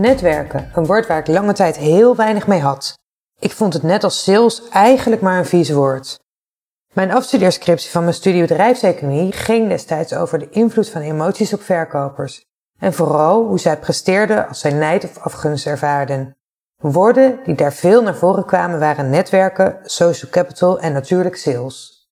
Netwerken, 0.00 0.70
een 0.74 0.86
woord 0.86 1.06
waar 1.06 1.18
ik 1.18 1.26
lange 1.26 1.52
tijd 1.52 1.76
heel 1.76 2.16
weinig 2.16 2.46
mee 2.46 2.60
had. 2.60 2.98
Ik 3.38 3.52
vond 3.52 3.72
het 3.72 3.82
net 3.82 4.04
als 4.04 4.22
sales 4.22 4.68
eigenlijk 4.68 5.22
maar 5.22 5.38
een 5.38 5.46
vies 5.46 5.70
woord. 5.70 6.18
Mijn 6.92 7.12
afstudeerscriptie 7.12 7.90
van 7.90 8.02
mijn 8.02 8.14
studie 8.14 8.40
bedrijfseconomie 8.40 9.32
ging 9.32 9.68
destijds 9.68 10.14
over 10.14 10.38
de 10.38 10.48
invloed 10.50 10.88
van 10.88 11.00
emoties 11.00 11.52
op 11.52 11.62
verkopers. 11.62 12.44
En 12.78 12.92
vooral 12.92 13.46
hoe 13.46 13.58
zij 13.58 13.78
presteerden 13.78 14.48
als 14.48 14.60
zij 14.60 14.72
nijd 14.72 15.04
of 15.04 15.18
afgunst 15.18 15.66
ervaarden. 15.66 16.36
Woorden 16.76 17.40
die 17.44 17.54
daar 17.54 17.72
veel 17.72 18.02
naar 18.02 18.16
voren 18.16 18.44
kwamen 18.44 18.78
waren 18.78 19.10
netwerken, 19.10 19.78
social 19.82 20.30
capital 20.30 20.80
en 20.80 20.92
natuurlijk 20.92 21.36
sales. 21.36 22.08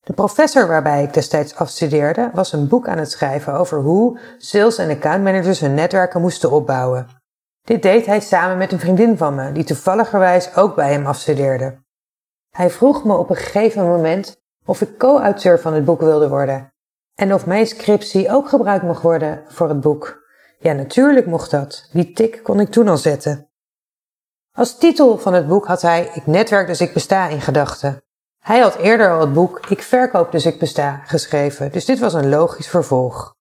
De 0.00 0.12
professor 0.12 0.66
waarbij 0.66 1.02
ik 1.02 1.14
destijds 1.14 1.54
afstudeerde 1.54 2.30
was 2.34 2.52
een 2.52 2.68
boek 2.68 2.88
aan 2.88 2.98
het 2.98 3.10
schrijven 3.10 3.54
over 3.54 3.78
hoe 3.78 4.18
sales- 4.38 4.78
en 4.78 4.90
accountmanagers 4.90 5.60
hun 5.60 5.74
netwerken 5.74 6.20
moesten 6.20 6.50
opbouwen. 6.50 7.19
Dit 7.70 7.82
deed 7.82 8.06
hij 8.06 8.20
samen 8.20 8.58
met 8.58 8.72
een 8.72 8.78
vriendin 8.78 9.16
van 9.16 9.34
me, 9.34 9.52
die 9.52 9.64
toevalligerwijs 9.64 10.56
ook 10.56 10.74
bij 10.74 10.92
hem 10.92 11.06
afstudeerde. 11.06 11.82
Hij 12.50 12.70
vroeg 12.70 13.04
me 13.04 13.16
op 13.16 13.30
een 13.30 13.36
gegeven 13.36 13.86
moment 13.86 14.40
of 14.64 14.80
ik 14.80 14.98
co-auteur 14.98 15.60
van 15.60 15.72
het 15.72 15.84
boek 15.84 16.00
wilde 16.00 16.28
worden 16.28 16.72
en 17.14 17.34
of 17.34 17.46
mijn 17.46 17.66
scriptie 17.66 18.30
ook 18.30 18.48
gebruikt 18.48 18.84
mocht 18.84 19.02
worden 19.02 19.44
voor 19.48 19.68
het 19.68 19.80
boek. 19.80 20.22
Ja, 20.58 20.72
natuurlijk 20.72 21.26
mocht 21.26 21.50
dat. 21.50 21.88
Die 21.92 22.12
tik 22.12 22.40
kon 22.42 22.60
ik 22.60 22.70
toen 22.70 22.88
al 22.88 22.96
zetten. 22.96 23.50
Als 24.52 24.78
titel 24.78 25.18
van 25.18 25.34
het 25.34 25.48
boek 25.48 25.66
had 25.66 25.82
hij 25.82 26.10
Ik 26.14 26.26
netwerk 26.26 26.66
dus 26.66 26.80
ik 26.80 26.92
besta 26.92 27.28
in 27.28 27.40
gedachten. 27.40 28.02
Hij 28.38 28.60
had 28.60 28.76
eerder 28.76 29.10
al 29.10 29.20
het 29.20 29.32
boek 29.32 29.66
Ik 29.68 29.82
verkoop 29.82 30.32
dus 30.32 30.46
ik 30.46 30.58
besta 30.58 31.02
geschreven, 31.04 31.72
dus 31.72 31.84
dit 31.84 31.98
was 31.98 32.14
een 32.14 32.28
logisch 32.28 32.68
vervolg. 32.68 33.34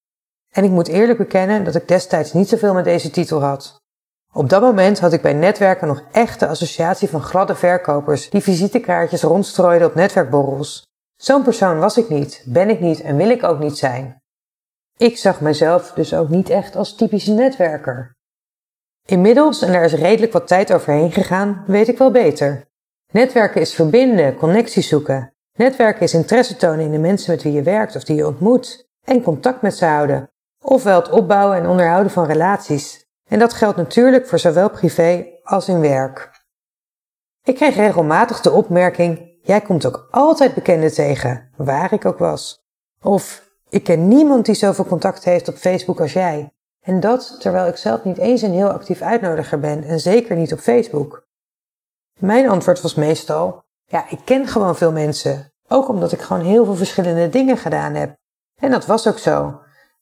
En 0.50 0.64
ik 0.64 0.72
moet 0.72 0.88
eerlijk 0.88 1.18
bekennen 1.18 1.64
dat 1.64 1.76
ik 1.76 1.88
destijds 1.88 2.34
niet 2.34 2.50
zoveel 2.50 2.74
met 2.74 2.84
deze 2.84 3.10
titel 3.10 3.42
had. 3.42 3.80
Op 4.34 4.50
dat 4.50 4.62
moment 4.62 5.00
had 5.00 5.14
ik 5.14 5.22
bij 5.22 5.34
netwerken 5.34 5.88
nog 5.88 6.04
echt 6.12 6.40
de 6.40 6.48
associatie 6.48 7.10
van 7.10 7.22
gladde 7.22 7.56
verkopers 7.56 8.30
die 8.30 8.42
visitekaartjes 8.42 9.22
rondstrooiden 9.22 9.88
op 9.88 9.96
netwerkborrels. 9.96 10.88
Zo'n 11.16 11.44
persoon 11.44 11.80
was 11.80 11.98
ik 11.98 12.10
niet, 12.10 12.44
ben 12.46 12.70
ik 12.70 12.80
niet 12.80 13.02
en 13.02 13.18
wil 13.18 13.30
ik 13.30 13.44
ook 13.44 13.60
niet 13.60 13.78
zijn. 13.78 14.22
Ik 14.98 15.18
zag 15.18 15.42
mezelf 15.42 15.92
dus 15.92 16.14
ook 16.14 16.30
niet 16.30 16.50
echt 16.50 16.76
als 16.76 16.96
typische 16.96 17.32
netwerker. 17.32 18.16
Inmiddels, 19.06 19.62
en 19.62 19.72
daar 19.72 19.84
is 19.84 19.94
redelijk 19.94 20.34
wat 20.34 20.48
tijd 20.48 20.74
overheen 20.74 21.12
gegaan, 21.12 21.64
weet 21.68 21.88
ik 21.88 21.98
wel 21.98 22.12
beter. 22.12 22.68
Netwerken 23.12 23.62
is 23.62 23.74
verbinden, 23.74 24.36
connecties 24.36 24.88
zoeken. 24.88 25.34
Netwerken 25.54 26.02
is 26.02 26.14
interesse 26.14 26.56
tonen 26.56 26.86
in 26.86 26.92
de 26.92 26.98
mensen 26.98 27.32
met 27.32 27.44
wie 27.44 27.52
je 27.52 27.64
werkt 27.64 27.96
of 27.96 28.04
die 28.04 28.16
je 28.16 28.28
ontmoet. 28.28 28.88
En 29.06 29.24
contact 29.24 29.62
met 29.62 29.78
ze 29.78 29.86
houden. 29.86 30.30
Ofwel 30.62 31.00
het 31.00 31.10
opbouwen 31.10 31.58
en 31.58 31.68
onderhouden 31.68 32.12
van 32.12 32.26
relaties. 32.26 33.09
En 33.30 33.40
dat 33.40 33.54
geldt 33.54 33.78
natuurlijk 33.78 34.28
voor 34.28 34.40
zowel 34.40 34.70
privé 34.70 35.26
als 35.44 35.68
in 35.68 35.80
werk. 35.80 36.30
Ik 37.44 37.56
kreeg 37.56 37.76
regelmatig 37.76 38.42
de 38.42 38.52
opmerking: 38.52 39.38
Jij 39.42 39.62
komt 39.62 39.86
ook 39.86 40.08
altijd 40.12 40.54
bekenden 40.54 40.94
tegen, 40.94 41.52
waar 41.58 41.94
ik 41.94 42.06
ook 42.06 42.18
was. 42.18 42.64
Of 43.02 43.50
ik 43.70 43.84
ken 43.84 44.08
niemand 44.08 44.46
die 44.46 44.56
zoveel 44.56 44.86
contact 44.86 45.24
heeft 45.24 45.48
op 45.48 45.56
Facebook 45.56 46.02
als 46.02 46.14
jij. 46.14 46.54
En 46.82 47.00
dat 47.00 47.36
terwijl 47.40 47.68
ik 47.68 47.76
zelf 47.76 48.04
niet 48.04 48.18
eens 48.18 48.42
een 48.42 48.54
heel 48.54 48.70
actief 48.70 49.02
uitnodiger 49.02 49.60
ben 49.60 49.84
en 49.84 50.00
zeker 50.00 50.36
niet 50.36 50.54
op 50.54 50.60
Facebook. 50.60 51.28
Mijn 52.20 52.50
antwoord 52.50 52.82
was 52.82 52.96
meestal: 52.96 53.64
Ja, 53.86 54.10
ik 54.10 54.20
ken 54.26 54.48
gewoon 54.48 54.76
veel 54.76 54.92
mensen. 54.92 55.54
Ook 55.68 55.88
omdat 55.88 56.12
ik 56.12 56.22
gewoon 56.22 56.46
heel 56.46 56.66
veel 56.66 56.76
verschillende 56.76 57.30
dingen 57.30 57.58
gedaan 57.58 57.94
heb. 57.94 58.16
En 58.56 58.72
dat 58.72 58.86
was 58.86 59.08
ook 59.08 59.20
zo. 59.20 59.46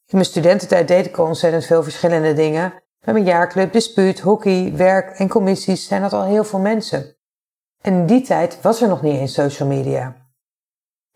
In 0.06 0.16
mijn 0.16 0.24
studententijd 0.24 0.88
deed 0.88 1.06
ik 1.06 1.16
al 1.16 1.26
ontzettend 1.26 1.64
veel 1.64 1.82
verschillende 1.82 2.32
dingen. 2.34 2.82
Bij 3.08 3.16
mijn 3.16 3.28
jaarclub, 3.28 3.72
dispuut, 3.72 4.20
hockey, 4.20 4.72
werk 4.76 5.18
en 5.18 5.28
commissies 5.28 5.86
zijn 5.86 6.02
dat 6.02 6.12
al 6.12 6.24
heel 6.24 6.44
veel 6.44 6.58
mensen. 6.58 7.16
En 7.80 7.92
in 7.92 8.06
die 8.06 8.22
tijd 8.22 8.60
was 8.60 8.82
er 8.82 8.88
nog 8.88 9.02
niet 9.02 9.18
eens 9.18 9.32
social 9.32 9.68
media. 9.68 10.14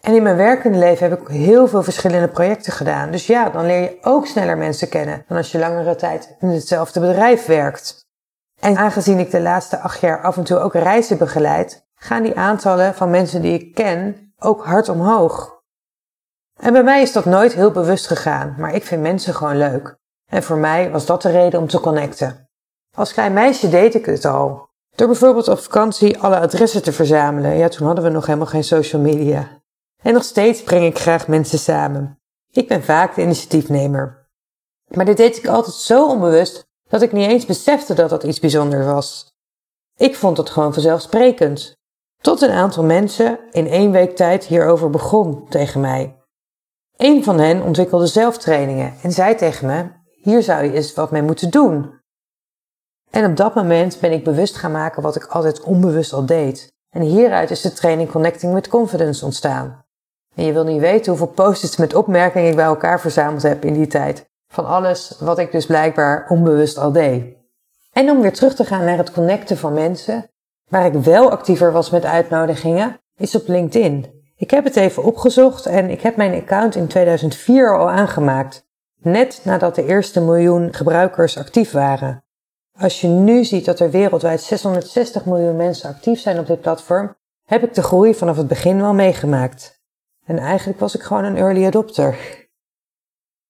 En 0.01 0.15
in 0.15 0.23
mijn 0.23 0.37
werkende 0.37 0.79
leven 0.79 1.11
heb 1.11 1.21
ik 1.21 1.29
heel 1.29 1.69
veel 1.69 1.83
verschillende 1.83 2.29
projecten 2.29 2.73
gedaan. 2.73 3.11
Dus 3.11 3.27
ja, 3.27 3.51
dan 3.51 3.67
leer 3.67 3.81
je 3.81 3.99
ook 4.03 4.27
sneller 4.27 4.59
mensen 4.59 4.89
kennen 4.89 5.25
dan 5.29 5.37
als 5.37 5.53
je 5.53 5.59
langere 5.59 5.95
tijd 5.95 6.37
in 6.41 6.49
hetzelfde 6.49 7.01
bedrijf 7.01 7.47
werkt. 7.47 8.07
En 8.61 8.77
aangezien 8.77 9.19
ik 9.19 9.31
de 9.31 9.41
laatste 9.41 9.79
acht 9.79 10.01
jaar 10.01 10.23
af 10.23 10.37
en 10.37 10.45
toe 10.45 10.59
ook 10.59 10.75
reizen 10.75 11.19
begeleid, 11.19 11.87
gaan 11.95 12.23
die 12.23 12.37
aantallen 12.37 12.95
van 12.95 13.11
mensen 13.11 13.43
die 13.43 13.59
ik 13.61 13.75
ken 13.75 14.33
ook 14.39 14.65
hard 14.65 14.89
omhoog. 14.89 15.63
En 16.57 16.73
bij 16.73 16.83
mij 16.83 17.03
is 17.03 17.13
dat 17.13 17.25
nooit 17.25 17.53
heel 17.53 17.71
bewust 17.71 18.07
gegaan, 18.07 18.55
maar 18.59 18.75
ik 18.75 18.85
vind 18.85 19.03
mensen 19.03 19.35
gewoon 19.35 19.57
leuk. 19.57 20.01
En 20.33 20.43
voor 20.43 20.57
mij 20.57 20.91
was 20.91 21.07
dat 21.07 21.23
de 21.23 21.31
reden 21.31 21.61
om 21.61 21.69
te 21.69 21.81
connecten. 21.81 22.49
Als 22.97 23.13
klein 23.13 23.33
meisje 23.33 23.69
deed 23.69 23.95
ik 23.95 24.07
het 24.07 24.25
al. 24.25 24.69
Door 24.95 25.07
bijvoorbeeld 25.07 25.49
op 25.49 25.59
vakantie 25.59 26.19
alle 26.19 26.39
adressen 26.39 26.83
te 26.83 26.93
verzamelen. 26.93 27.57
Ja, 27.57 27.69
toen 27.69 27.87
hadden 27.87 28.05
we 28.05 28.11
nog 28.11 28.27
helemaal 28.27 28.47
geen 28.47 28.65
social 28.65 29.03
media. 29.03 29.63
En 30.03 30.13
nog 30.13 30.25
steeds 30.25 30.63
breng 30.63 30.85
ik 30.85 30.99
graag 30.99 31.29
mensen 31.29 31.59
samen. 31.59 32.19
Ik 32.51 32.69
ben 32.69 32.85
vaak 32.85 33.15
de 33.15 33.23
initiatiefnemer. 33.23 34.29
Maar 34.95 35.05
dit 35.05 35.17
deed 35.17 35.37
ik 35.37 35.47
altijd 35.47 35.75
zo 35.75 36.09
onbewust 36.09 36.65
dat 36.89 37.03
ik 37.03 37.13
niet 37.13 37.29
eens 37.29 37.47
besefte 37.47 37.95
dat 37.95 38.11
dat 38.11 38.23
iets 38.23 38.41
bijzonders 38.41 38.87
was. 38.87 39.35
Ik 39.97 40.17
vond 40.17 40.37
het 40.37 40.51
gewoon 40.51 40.73
vanzelfsprekend. 40.73 41.77
Tot 42.21 42.41
een 42.41 42.51
aantal 42.51 42.85
mensen 42.85 43.39
in 43.51 43.67
één 43.67 43.91
week 43.91 44.17
tijd 44.17 44.45
hierover 44.45 44.91
begon 44.91 45.49
tegen 45.49 45.81
mij. 45.81 46.17
Een 46.97 47.25
van 47.25 47.39
hen 47.39 47.63
ontwikkelde 47.63 48.07
zelftrainingen 48.07 48.95
en 49.03 49.13
zei 49.13 49.35
tegen 49.35 49.67
me: 49.67 50.01
Hier 50.23 50.43
zou 50.43 50.65
je 50.65 50.73
eens 50.73 50.95
wat 50.95 51.11
mee 51.11 51.23
moeten 51.23 51.51
doen. 51.51 52.01
En 53.11 53.25
op 53.25 53.37
dat 53.37 53.55
moment 53.55 54.01
ben 54.01 54.13
ik 54.13 54.25
bewust 54.25 54.57
gaan 54.57 54.73
maken 54.73 55.03
wat 55.03 55.17
ik 55.17 55.25
altijd 55.25 55.61
onbewust 55.61 56.13
al 56.13 56.27
deed. 56.27 56.73
En 56.91 57.03
hieruit 57.03 57.51
is 57.51 57.61
de 57.61 57.73
training 57.73 58.11
Connecting 58.11 58.55
with 58.55 58.69
Confidence 58.69 59.25
ontstaan. 59.25 59.85
En 60.35 60.45
je 60.45 60.53
wil 60.53 60.65
niet 60.65 60.81
weten 60.81 61.11
hoeveel 61.11 61.35
post-its 61.35 61.77
met 61.77 61.95
opmerkingen 61.95 62.49
ik 62.49 62.57
bij 62.57 62.65
elkaar 62.65 63.01
verzameld 63.01 63.43
heb 63.43 63.65
in 63.65 63.73
die 63.73 63.87
tijd. 63.87 64.31
Van 64.53 64.67
alles 64.67 65.17
wat 65.21 65.39
ik 65.39 65.53
dus 65.53 65.67
blijkbaar 65.67 66.27
onbewust 66.29 66.79
al 66.79 66.93
deed. 66.93 67.37
En 67.93 68.11
om 68.11 68.21
weer 68.21 68.33
terug 68.33 68.55
te 68.55 68.65
gaan 68.65 68.85
naar 68.85 68.97
het 68.97 69.13
connecten 69.13 69.57
van 69.57 69.73
mensen, 69.73 70.31
waar 70.69 70.87
ik 70.87 70.95
wel 70.95 71.31
actiever 71.31 71.73
was 71.73 71.91
met 71.91 72.05
uitnodigingen, 72.05 73.01
is 73.17 73.35
op 73.35 73.49
LinkedIn. 73.49 74.23
Ik 74.37 74.51
heb 74.51 74.65
het 74.65 74.77
even 74.77 75.05
opgezocht 75.05 75.67
en 75.67 75.91
ik 75.91 76.01
heb 76.01 76.17
mijn 76.17 76.35
account 76.35 76.75
in 76.75 76.87
2004 76.87 77.79
al 77.79 77.91
aangemaakt. 77.91 78.71
Net 79.03 79.41
nadat 79.45 79.75
de 79.75 79.85
eerste 79.85 80.21
miljoen 80.21 80.75
gebruikers 80.75 81.39
actief 81.39 81.71
waren. 81.71 82.25
Als 82.79 83.01
je 83.01 83.09
nu 83.09 83.45
ziet 83.45 83.65
dat 83.65 83.81
er 83.81 83.91
wereldwijd 83.91 84.41
660 84.41 85.25
miljoen 85.25 85.57
mensen 85.57 85.89
actief 85.89 86.21
zijn 86.21 86.39
op 86.39 86.47
dit 86.47 86.61
platform, 86.61 87.17
heb 87.45 87.63
ik 87.63 87.75
de 87.75 87.83
groei 87.83 88.15
vanaf 88.15 88.37
het 88.37 88.47
begin 88.47 88.81
wel 88.81 88.95
meegemaakt. 88.95 89.81
En 90.27 90.39
eigenlijk 90.39 90.81
was 90.81 90.95
ik 90.95 91.03
gewoon 91.03 91.25
een 91.25 91.37
early 91.37 91.67
adopter. 91.67 92.17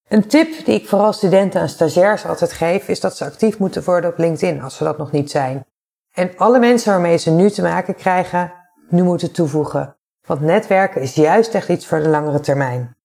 Een 0.09 0.27
tip 0.27 0.65
die 0.65 0.75
ik 0.75 0.89
vooral 0.89 1.13
studenten 1.13 1.61
en 1.61 1.69
stagiairs 1.69 2.27
altijd 2.27 2.53
geef, 2.53 2.89
is 2.89 3.01
dat 3.01 3.17
ze 3.17 3.25
actief 3.25 3.59
moeten 3.59 3.85
worden 3.85 4.11
op 4.11 4.19
LinkedIn 4.19 4.63
als 4.63 4.77
ze 4.77 4.85
dat 4.85 4.99
nog 4.99 5.13
niet 5.13 5.31
zijn. 5.31 5.67
En 6.13 6.37
alle 6.37 6.59
mensen 6.59 6.93
waarmee 6.93 7.17
ze 7.17 7.31
nu 7.31 7.51
te 7.51 7.63
maken 7.63 7.95
krijgen, 7.95 8.53
nu 8.89 9.03
moeten 9.03 9.33
toevoegen. 9.33 9.97
Want 10.27 10.41
netwerken 10.41 11.01
is 11.01 11.15
juist 11.15 11.55
echt 11.55 11.69
iets 11.69 11.87
voor 11.87 12.03
de 12.03 12.09
langere 12.09 12.41
termijn. 12.41 12.97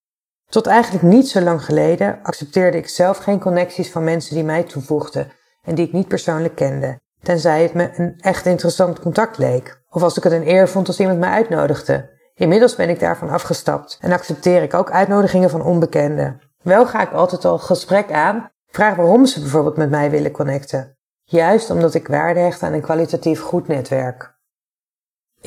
Tot 0.50 0.68
eigenlijk 0.68 1.04
niet 1.04 1.30
zo 1.30 1.42
lang 1.42 1.66
geleden 1.66 2.20
accepteerde 2.24 2.78
ik 2.78 2.90
zelf 2.90 3.18
geen 3.18 3.40
connecties 3.40 3.92
van 3.92 4.04
mensen 4.04 4.36
die 4.36 4.44
mij 4.44 4.64
toevoegden 4.64 5.32
en 5.62 5.76
die 5.76 5.86
ik 5.86 5.94
niet 5.94 6.08
persoonlijk 6.08 6.56
kende, 6.56 7.00
tenzij 7.22 7.62
het 7.62 7.74
me 7.74 7.90
een 7.96 8.14
echt 8.20 8.46
interessant 8.46 9.00
contact 9.00 9.38
leek, 9.38 9.82
of 9.90 10.04
als 10.04 10.18
ik 10.18 10.24
het 10.24 10.34
een 10.34 10.48
eer 10.48 10.70
vond 10.70 10.88
als 10.88 11.00
iemand 11.00 11.20
mij 11.20 11.30
uitnodigde. 11.30 12.16
Inmiddels 12.34 12.76
ben 12.76 12.90
ik 12.90 13.00
daarvan 13.00 13.30
afgestapt 13.30 13.98
en 14.02 14.12
accepteer 14.12 14.64
ik 14.64 14.74
ook 14.74 14.92
uitnodigingen 14.92 15.50
van 15.50 15.64
onbekenden. 15.64 16.40
Wel 16.64 16.86
ga 16.86 17.02
ik 17.02 17.12
altijd 17.12 17.46
al 17.46 17.58
gesprek 17.58 18.12
aan, 18.12 18.50
vraag 18.68 18.96
waarom 18.96 19.26
ze 19.26 19.40
bijvoorbeeld 19.40 19.78
met 19.78 19.90
mij 19.90 20.10
willen 20.10 20.32
connecten. 20.32 20.98
Juist 21.24 21.70
omdat 21.70 21.94
ik 21.94 22.08
waarde 22.08 22.40
hecht 22.40 22.64
aan 22.64 22.74
een 22.74 22.82
kwalitatief 22.82 23.42
goed 23.42 23.68
netwerk. 23.68 24.37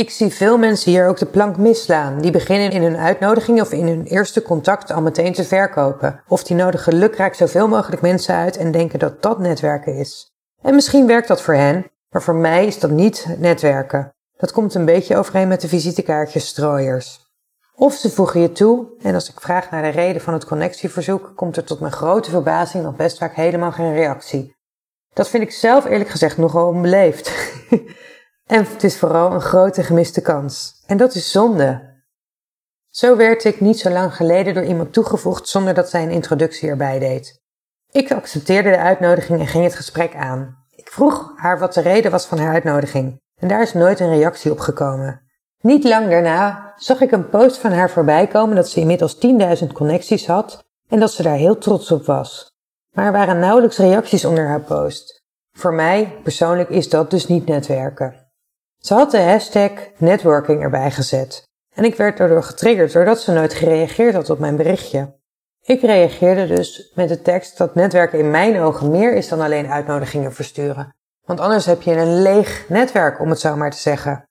Ik 0.01 0.11
zie 0.11 0.33
veel 0.33 0.59
mensen 0.59 0.91
hier 0.91 1.09
ook 1.09 1.19
de 1.19 1.27
plank 1.27 1.57
misslaan. 1.57 2.21
Die 2.21 2.31
beginnen 2.31 2.71
in 2.71 2.83
hun 2.83 2.97
uitnodiging 2.97 3.61
of 3.61 3.73
in 3.73 3.87
hun 3.87 4.05
eerste 4.05 4.43
contact 4.43 4.91
al 4.91 5.03
meteen 5.03 5.33
te 5.33 5.45
verkopen. 5.45 6.23
Of 6.29 6.45
die 6.45 6.57
nodigen 6.57 6.95
lukraak 6.95 7.35
zoveel 7.35 7.69
mogelijk 7.69 8.03
mensen 8.03 8.35
uit 8.35 8.57
en 8.57 8.73
denken 8.73 8.99
dat 8.99 9.23
dat 9.23 9.39
netwerken 9.39 9.95
is. 9.95 10.33
En 10.63 10.75
misschien 10.75 11.07
werkt 11.07 11.29
dat 11.29 11.43
voor 11.43 11.55
hen, 11.55 11.91
maar 12.11 12.23
voor 12.23 12.35
mij 12.35 12.67
is 12.67 12.79
dat 12.79 12.91
niet 12.91 13.27
netwerken. 13.39 14.15
Dat 14.37 14.53
komt 14.53 14.75
een 14.75 14.85
beetje 14.85 15.17
overeen 15.17 15.49
met 15.49 15.61
de 15.61 15.69
visitekaartjes 15.69 16.47
strooiers. 16.47 17.21
Of 17.75 17.95
ze 17.95 18.11
voegen 18.11 18.41
je 18.41 18.53
toe 18.53 18.87
en 19.03 19.15
als 19.15 19.31
ik 19.31 19.41
vraag 19.41 19.71
naar 19.71 19.83
de 19.83 19.89
reden 19.89 20.23
van 20.23 20.33
het 20.33 20.45
connectieverzoek, 20.45 21.33
komt 21.35 21.57
er 21.57 21.65
tot 21.65 21.81
mijn 21.81 21.93
grote 21.93 22.31
verbazing 22.31 22.85
nog 22.85 22.97
best 22.97 23.19
vaak 23.19 23.35
helemaal 23.35 23.73
geen 23.73 23.95
reactie. 23.95 24.57
Dat 25.13 25.29
vind 25.29 25.43
ik 25.43 25.53
zelf 25.53 25.85
eerlijk 25.85 26.11
gezegd 26.11 26.37
nogal 26.37 26.69
onbeleefd. 26.69 27.33
en 28.51 28.65
het 28.65 28.85
is 28.85 28.99
vooral 28.99 29.33
een 29.33 29.41
grote 29.41 29.83
gemiste 29.83 30.21
kans. 30.21 30.83
En 30.87 30.97
dat 30.97 31.15
is 31.15 31.31
zonde. 31.31 31.99
Zo 32.89 33.17
werd 33.17 33.45
ik 33.45 33.61
niet 33.61 33.79
zo 33.79 33.91
lang 33.91 34.15
geleden 34.15 34.55
door 34.55 34.65
iemand 34.65 34.93
toegevoegd 34.93 35.49
zonder 35.49 35.75
dat 35.75 35.91
zij 35.91 36.03
een 36.03 36.11
introductie 36.11 36.69
erbij 36.69 36.99
deed. 36.99 37.41
Ik 37.91 38.13
accepteerde 38.13 38.71
de 38.71 38.79
uitnodiging 38.79 39.41
en 39.41 39.47
ging 39.47 39.65
het 39.65 39.75
gesprek 39.75 40.15
aan. 40.15 40.65
Ik 40.71 40.89
vroeg 40.91 41.33
haar 41.37 41.59
wat 41.59 41.75
de 41.75 41.81
reden 41.81 42.11
was 42.11 42.27
van 42.27 42.39
haar 42.39 42.53
uitnodiging 42.53 43.21
en 43.41 43.49
daar 43.49 43.63
is 43.63 43.73
nooit 43.73 44.01
een 44.01 44.17
reactie 44.17 44.51
op 44.51 44.59
gekomen. 44.59 45.23
Niet 45.61 45.85
lang 45.85 46.09
daarna 46.09 46.73
zag 46.77 47.01
ik 47.01 47.13
een 47.13 47.29
post 47.29 47.59
van 47.59 47.73
haar 47.73 47.91
voorbij 47.91 48.27
komen 48.27 48.57
dat 48.57 48.69
ze 48.69 48.81
inmiddels 48.81 49.17
10.000 49.61 49.67
connecties 49.73 50.27
had 50.27 50.65
en 50.89 51.01
dat 51.01 51.13
ze 51.13 51.23
daar 51.23 51.37
heel 51.37 51.59
trots 51.59 51.91
op 51.91 52.05
was. 52.07 52.55
Maar 52.91 53.07
er 53.07 53.13
waren 53.13 53.39
nauwelijks 53.39 53.79
reacties 53.79 54.25
onder 54.25 54.47
haar 54.47 54.61
post. 54.61 55.23
Voor 55.53 55.75
mij 55.75 56.19
persoonlijk 56.23 56.69
is 56.69 56.89
dat 56.89 57.11
dus 57.11 57.27
niet 57.27 57.47
netwerken. 57.47 58.29
Ze 58.81 58.95
had 58.95 59.11
de 59.11 59.21
hashtag 59.21 59.71
networking 59.97 60.63
erbij 60.63 60.91
gezet 60.91 61.49
en 61.75 61.85
ik 61.85 61.97
werd 61.97 62.17
daardoor 62.17 62.43
getriggerd 62.43 62.93
doordat 62.93 63.21
ze 63.21 63.33
nooit 63.33 63.55
gereageerd 63.55 64.15
had 64.15 64.31
op 64.31 64.39
mijn 64.39 64.57
berichtje. 64.57 65.19
Ik 65.63 65.81
reageerde 65.81 66.47
dus 66.47 66.93
met 66.95 67.09
de 67.09 67.23
tekst 67.23 67.59
dat 67.59 67.75
netwerken 67.75 68.19
in 68.19 68.31
mijn 68.31 68.61
ogen 68.61 68.91
meer 68.91 69.15
is 69.15 69.29
dan 69.29 69.41
alleen 69.41 69.67
uitnodigingen 69.67 70.33
versturen. 70.33 70.95
Want 71.27 71.41
anders 71.41 71.67
heb 71.67 71.83
je 71.83 71.97
een 71.97 72.23
leeg 72.23 72.65
netwerk, 72.69 73.21
om 73.21 73.29
het 73.29 73.41
zo 73.41 73.57
maar 73.57 73.71
te 73.71 73.79
zeggen. 73.79 74.25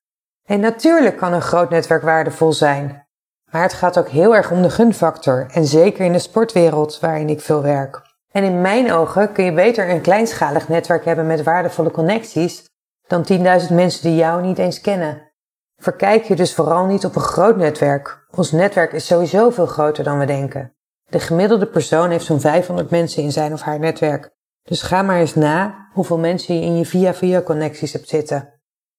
En 0.48 0.60
natuurlijk 0.60 1.18
kan 1.18 1.34
een 1.34 1.42
groot 1.42 1.70
netwerk 1.70 2.02
waardevol 2.02 2.54
zijn. 2.54 3.08
Maar 3.52 3.62
het 3.62 3.74
gaat 3.74 3.98
ook 3.98 4.10
heel 4.10 4.36
erg 4.36 4.52
om 4.52 4.62
de 4.62 4.70
gunfactor. 4.70 5.48
En 5.52 5.66
zeker 5.66 6.06
in 6.06 6.12
de 6.12 6.20
sportwereld 6.20 7.00
waarin 7.00 7.30
ik 7.30 7.42
veel 7.42 7.62
werk. 7.62 8.02
En 8.32 8.44
in 8.44 8.62
mijn 8.62 8.92
ogen 8.92 9.32
kun 9.32 9.44
je 9.44 9.54
beter 9.54 9.90
een 9.90 10.02
kleinschalig 10.02 10.68
netwerk 10.68 11.06
hebben 11.06 11.28
met 11.28 11.44
waardevolle 11.44 11.92
connecties 11.92 12.69
dan 13.10 13.26
10.000 13.32 13.74
mensen 13.74 14.02
die 14.02 14.16
jou 14.16 14.42
niet 14.42 14.58
eens 14.58 14.82
kennen. 14.82 15.32
Verkijk 15.78 16.24
je 16.24 16.36
dus 16.36 16.54
vooral 16.54 16.86
niet 16.86 17.06
op 17.06 17.16
een 17.16 17.22
groot 17.22 17.58
netwerk. 17.58 18.26
Ons 18.32 18.52
netwerk 18.52 18.94
is 18.94 19.06
sowieso 19.06 19.50
veel 19.50 19.66
groter 19.66 20.04
dan 20.04 20.20
we 20.20 20.26
denken. 20.26 20.74
De 21.10 21.20
gemiddelde 21.20 21.66
persoon 21.66 22.10
heeft 22.10 22.26
zo'n 22.26 22.40
500 22.40 22.90
mensen 22.90 23.24
in 23.24 23.32
zijn 23.32 23.54
of 23.54 23.62
haar 23.62 23.80
netwerk. 23.80 24.32
Dus 24.64 24.82
ga 24.82 25.02
maar 25.02 25.20
eens 25.20 25.36
na 25.36 25.88
hoeveel 25.94 26.18
mensen 26.18 26.56
je 26.56 26.62
in 26.62 26.78
je 26.78 26.86
via-via 26.86 27.42
connecties 27.42 27.94
hebt 27.94 28.08
zitten. 28.08 28.54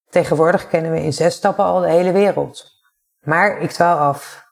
Tegenwoordig 0.09 0.69
kennen 0.69 0.93
we 0.93 1.03
in 1.03 1.13
zes 1.13 1.35
stappen 1.35 1.65
al 1.65 1.81
de 1.81 1.91
hele 1.91 2.13
wereld. 2.13 2.67
Maar 3.21 3.61
ik 3.61 3.71
dwaal 3.71 3.99
af. 3.99 4.49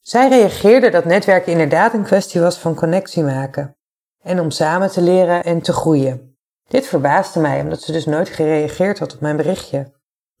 Zij 0.00 0.28
reageerde 0.28 0.90
dat 0.90 1.04
netwerken 1.04 1.52
inderdaad 1.52 1.94
een 1.94 2.04
kwestie 2.04 2.40
was 2.40 2.58
van 2.58 2.74
connectie 2.74 3.22
maken. 3.22 3.76
En 4.22 4.40
om 4.40 4.50
samen 4.50 4.90
te 4.90 5.00
leren 5.00 5.44
en 5.44 5.62
te 5.62 5.72
groeien. 5.72 6.31
Dit 6.68 6.86
verbaasde 6.86 7.40
mij 7.40 7.60
omdat 7.60 7.82
ze 7.82 7.92
dus 7.92 8.06
nooit 8.06 8.28
gereageerd 8.28 8.98
had 8.98 9.14
op 9.14 9.20
mijn 9.20 9.36
berichtje. 9.36 9.92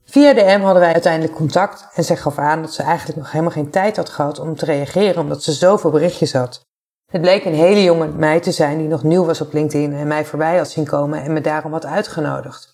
Via 0.04 0.32
DM 0.32 0.60
hadden 0.60 0.82
wij 0.82 0.92
uiteindelijk 0.92 1.34
contact 1.34 1.88
en 1.94 2.04
zij 2.04 2.16
gaf 2.16 2.38
aan 2.38 2.62
dat 2.62 2.72
ze 2.72 2.82
eigenlijk 2.82 3.18
nog 3.18 3.30
helemaal 3.30 3.52
geen 3.52 3.70
tijd 3.70 3.96
had 3.96 4.08
gehad 4.08 4.38
om 4.38 4.56
te 4.56 4.64
reageren 4.64 5.22
omdat 5.22 5.42
ze 5.42 5.52
zoveel 5.52 5.90
berichtjes 5.90 6.32
had. 6.32 6.66
Het 7.10 7.20
bleek 7.20 7.44
een 7.44 7.54
hele 7.54 7.82
jonge 7.82 8.06
meid 8.06 8.42
te 8.42 8.52
zijn 8.52 8.78
die 8.78 8.88
nog 8.88 9.02
nieuw 9.02 9.24
was 9.24 9.40
op 9.40 9.52
LinkedIn 9.52 9.94
en 9.94 10.06
mij 10.06 10.24
voorbij 10.24 10.56
had 10.56 10.70
zien 10.70 10.84
komen 10.84 11.22
en 11.22 11.32
me 11.32 11.40
daarom 11.40 11.72
had 11.72 11.86
uitgenodigd. 11.86 12.72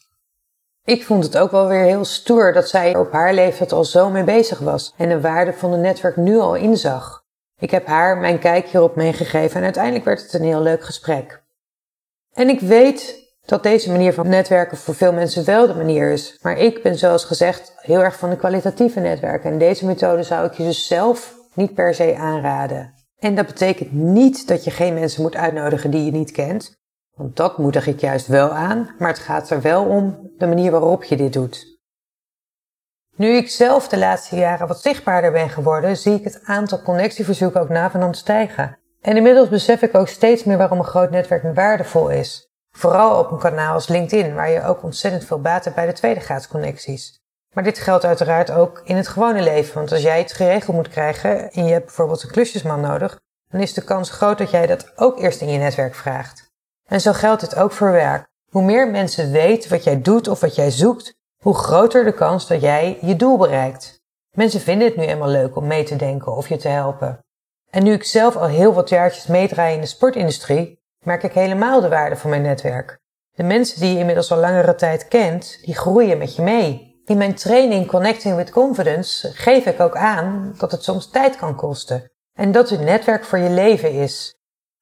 Ik 0.84 1.04
vond 1.04 1.24
het 1.24 1.38
ook 1.38 1.50
wel 1.50 1.66
weer 1.66 1.84
heel 1.84 2.04
stoer 2.04 2.52
dat 2.52 2.68
zij 2.68 2.96
op 2.96 3.12
haar 3.12 3.34
leeftijd 3.34 3.72
al 3.72 3.84
zo 3.84 4.10
mee 4.10 4.24
bezig 4.24 4.58
was 4.58 4.94
en 4.96 5.08
de 5.08 5.20
waarde 5.20 5.52
van 5.52 5.72
het 5.72 5.80
netwerk 5.80 6.16
nu 6.16 6.38
al 6.38 6.54
inzag. 6.54 7.24
Ik 7.58 7.70
heb 7.70 7.86
haar 7.86 8.16
mijn 8.18 8.38
kijk 8.38 8.68
hierop 8.68 8.96
meegegeven 8.96 9.56
en 9.56 9.64
uiteindelijk 9.64 10.04
werd 10.04 10.22
het 10.22 10.32
een 10.32 10.42
heel 10.42 10.62
leuk 10.62 10.84
gesprek. 10.84 11.42
En 12.32 12.48
ik 12.48 12.60
weet 12.60 13.27
dat 13.48 13.62
deze 13.62 13.90
manier 13.90 14.12
van 14.12 14.28
netwerken 14.28 14.76
voor 14.76 14.94
veel 14.94 15.12
mensen 15.12 15.44
wel 15.44 15.66
de 15.66 15.74
manier 15.74 16.10
is, 16.10 16.38
maar 16.42 16.58
ik 16.58 16.82
ben 16.82 16.98
zoals 16.98 17.24
gezegd 17.24 17.72
heel 17.76 18.00
erg 18.00 18.16
van 18.16 18.30
de 18.30 18.36
kwalitatieve 18.36 19.00
netwerken 19.00 19.50
en 19.50 19.58
deze 19.58 19.86
methode 19.86 20.22
zou 20.22 20.46
ik 20.46 20.52
je 20.52 20.62
dus 20.62 20.86
zelf 20.86 21.34
niet 21.54 21.74
per 21.74 21.94
se 21.94 22.16
aanraden. 22.16 22.94
En 23.18 23.34
dat 23.34 23.46
betekent 23.46 23.92
niet 23.92 24.48
dat 24.48 24.64
je 24.64 24.70
geen 24.70 24.94
mensen 24.94 25.22
moet 25.22 25.36
uitnodigen 25.36 25.90
die 25.90 26.04
je 26.04 26.10
niet 26.10 26.30
kent, 26.30 26.76
want 27.14 27.36
dat 27.36 27.58
moedig 27.58 27.86
ik 27.86 28.00
juist 28.00 28.26
wel 28.26 28.50
aan, 28.50 28.94
maar 28.98 29.08
het 29.08 29.18
gaat 29.18 29.50
er 29.50 29.60
wel 29.60 29.84
om 29.84 30.30
de 30.38 30.46
manier 30.46 30.70
waarop 30.70 31.04
je 31.04 31.16
dit 31.16 31.32
doet. 31.32 31.76
Nu 33.16 33.28
ik 33.28 33.50
zelf 33.50 33.88
de 33.88 33.98
laatste 33.98 34.36
jaren 34.36 34.68
wat 34.68 34.80
zichtbaarder 34.80 35.32
ben 35.32 35.50
geworden, 35.50 35.96
zie 35.96 36.14
ik 36.14 36.24
het 36.24 36.40
aantal 36.44 36.82
connectieverzoeken 36.82 37.60
ook 37.60 37.68
navenant 37.68 38.16
stijgen. 38.16 38.78
En 39.00 39.16
inmiddels 39.16 39.48
besef 39.48 39.82
ik 39.82 39.94
ook 39.94 40.08
steeds 40.08 40.44
meer 40.44 40.58
waarom 40.58 40.78
een 40.78 40.84
groot 40.84 41.10
netwerk 41.10 41.54
waardevol 41.54 42.08
is. 42.08 42.47
Vooral 42.70 43.18
op 43.18 43.30
een 43.30 43.38
kanaal 43.38 43.74
als 43.74 43.88
LinkedIn, 43.88 44.34
waar 44.34 44.50
je 44.50 44.64
ook 44.64 44.82
ontzettend 44.82 45.24
veel 45.24 45.40
baat 45.40 45.64
hebt 45.64 45.76
bij 45.76 45.86
de 45.86 45.92
tweede 45.92 46.46
connecties. 46.48 47.20
Maar 47.54 47.64
dit 47.64 47.78
geldt 47.78 48.04
uiteraard 48.04 48.50
ook 48.50 48.80
in 48.84 48.96
het 48.96 49.08
gewone 49.08 49.42
leven, 49.42 49.74
want 49.74 49.92
als 49.92 50.02
jij 50.02 50.18
het 50.18 50.32
geregeld 50.32 50.76
moet 50.76 50.88
krijgen 50.88 51.52
en 51.52 51.64
je 51.64 51.72
hebt 51.72 51.84
bijvoorbeeld 51.84 52.22
een 52.22 52.30
klusjesman 52.30 52.80
nodig, 52.80 53.20
dan 53.50 53.60
is 53.60 53.74
de 53.74 53.84
kans 53.84 54.10
groot 54.10 54.38
dat 54.38 54.50
jij 54.50 54.66
dat 54.66 54.92
ook 54.96 55.18
eerst 55.18 55.40
in 55.40 55.48
je 55.48 55.58
netwerk 55.58 55.94
vraagt. 55.94 56.50
En 56.88 57.00
zo 57.00 57.12
geldt 57.12 57.40
dit 57.40 57.56
ook 57.56 57.72
voor 57.72 57.92
werk. 57.92 58.26
Hoe 58.50 58.62
meer 58.62 58.90
mensen 58.90 59.30
weten 59.30 59.70
wat 59.70 59.84
jij 59.84 60.02
doet 60.02 60.28
of 60.28 60.40
wat 60.40 60.54
jij 60.54 60.70
zoekt, 60.70 61.14
hoe 61.42 61.54
groter 61.54 62.04
de 62.04 62.12
kans 62.12 62.46
dat 62.46 62.60
jij 62.60 62.98
je 63.00 63.16
doel 63.16 63.36
bereikt. 63.36 64.00
Mensen 64.30 64.60
vinden 64.60 64.88
het 64.88 64.96
nu 64.96 65.04
eenmaal 65.04 65.28
leuk 65.28 65.56
om 65.56 65.66
mee 65.66 65.84
te 65.84 65.96
denken 65.96 66.36
of 66.36 66.48
je 66.48 66.56
te 66.56 66.68
helpen. 66.68 67.18
En 67.70 67.82
nu 67.82 67.92
ik 67.92 68.04
zelf 68.04 68.36
al 68.36 68.46
heel 68.46 68.72
wat 68.72 68.88
jaartjes 68.88 69.26
meedraai 69.26 69.74
in 69.74 69.80
de 69.80 69.86
sportindustrie, 69.86 70.77
merk 71.04 71.22
ik 71.22 71.32
helemaal 71.32 71.80
de 71.80 71.88
waarde 71.88 72.16
van 72.16 72.30
mijn 72.30 72.42
netwerk. 72.42 72.98
De 73.30 73.42
mensen 73.42 73.80
die 73.80 73.92
je 73.92 73.98
inmiddels 73.98 74.32
al 74.32 74.38
langere 74.38 74.74
tijd 74.74 75.08
kent, 75.08 75.58
die 75.64 75.76
groeien 75.76 76.18
met 76.18 76.36
je 76.36 76.42
mee. 76.42 77.02
In 77.04 77.16
mijn 77.16 77.34
training 77.34 77.86
Connecting 77.86 78.36
with 78.36 78.50
Confidence 78.50 79.32
geef 79.32 79.66
ik 79.66 79.80
ook 79.80 79.96
aan 79.96 80.54
dat 80.58 80.72
het 80.72 80.82
soms 80.82 81.10
tijd 81.10 81.36
kan 81.36 81.54
kosten 81.54 82.10
en 82.32 82.52
dat 82.52 82.70
het 82.70 82.80
netwerk 82.80 83.24
voor 83.24 83.38
je 83.38 83.50
leven 83.50 83.92
is. 83.92 84.38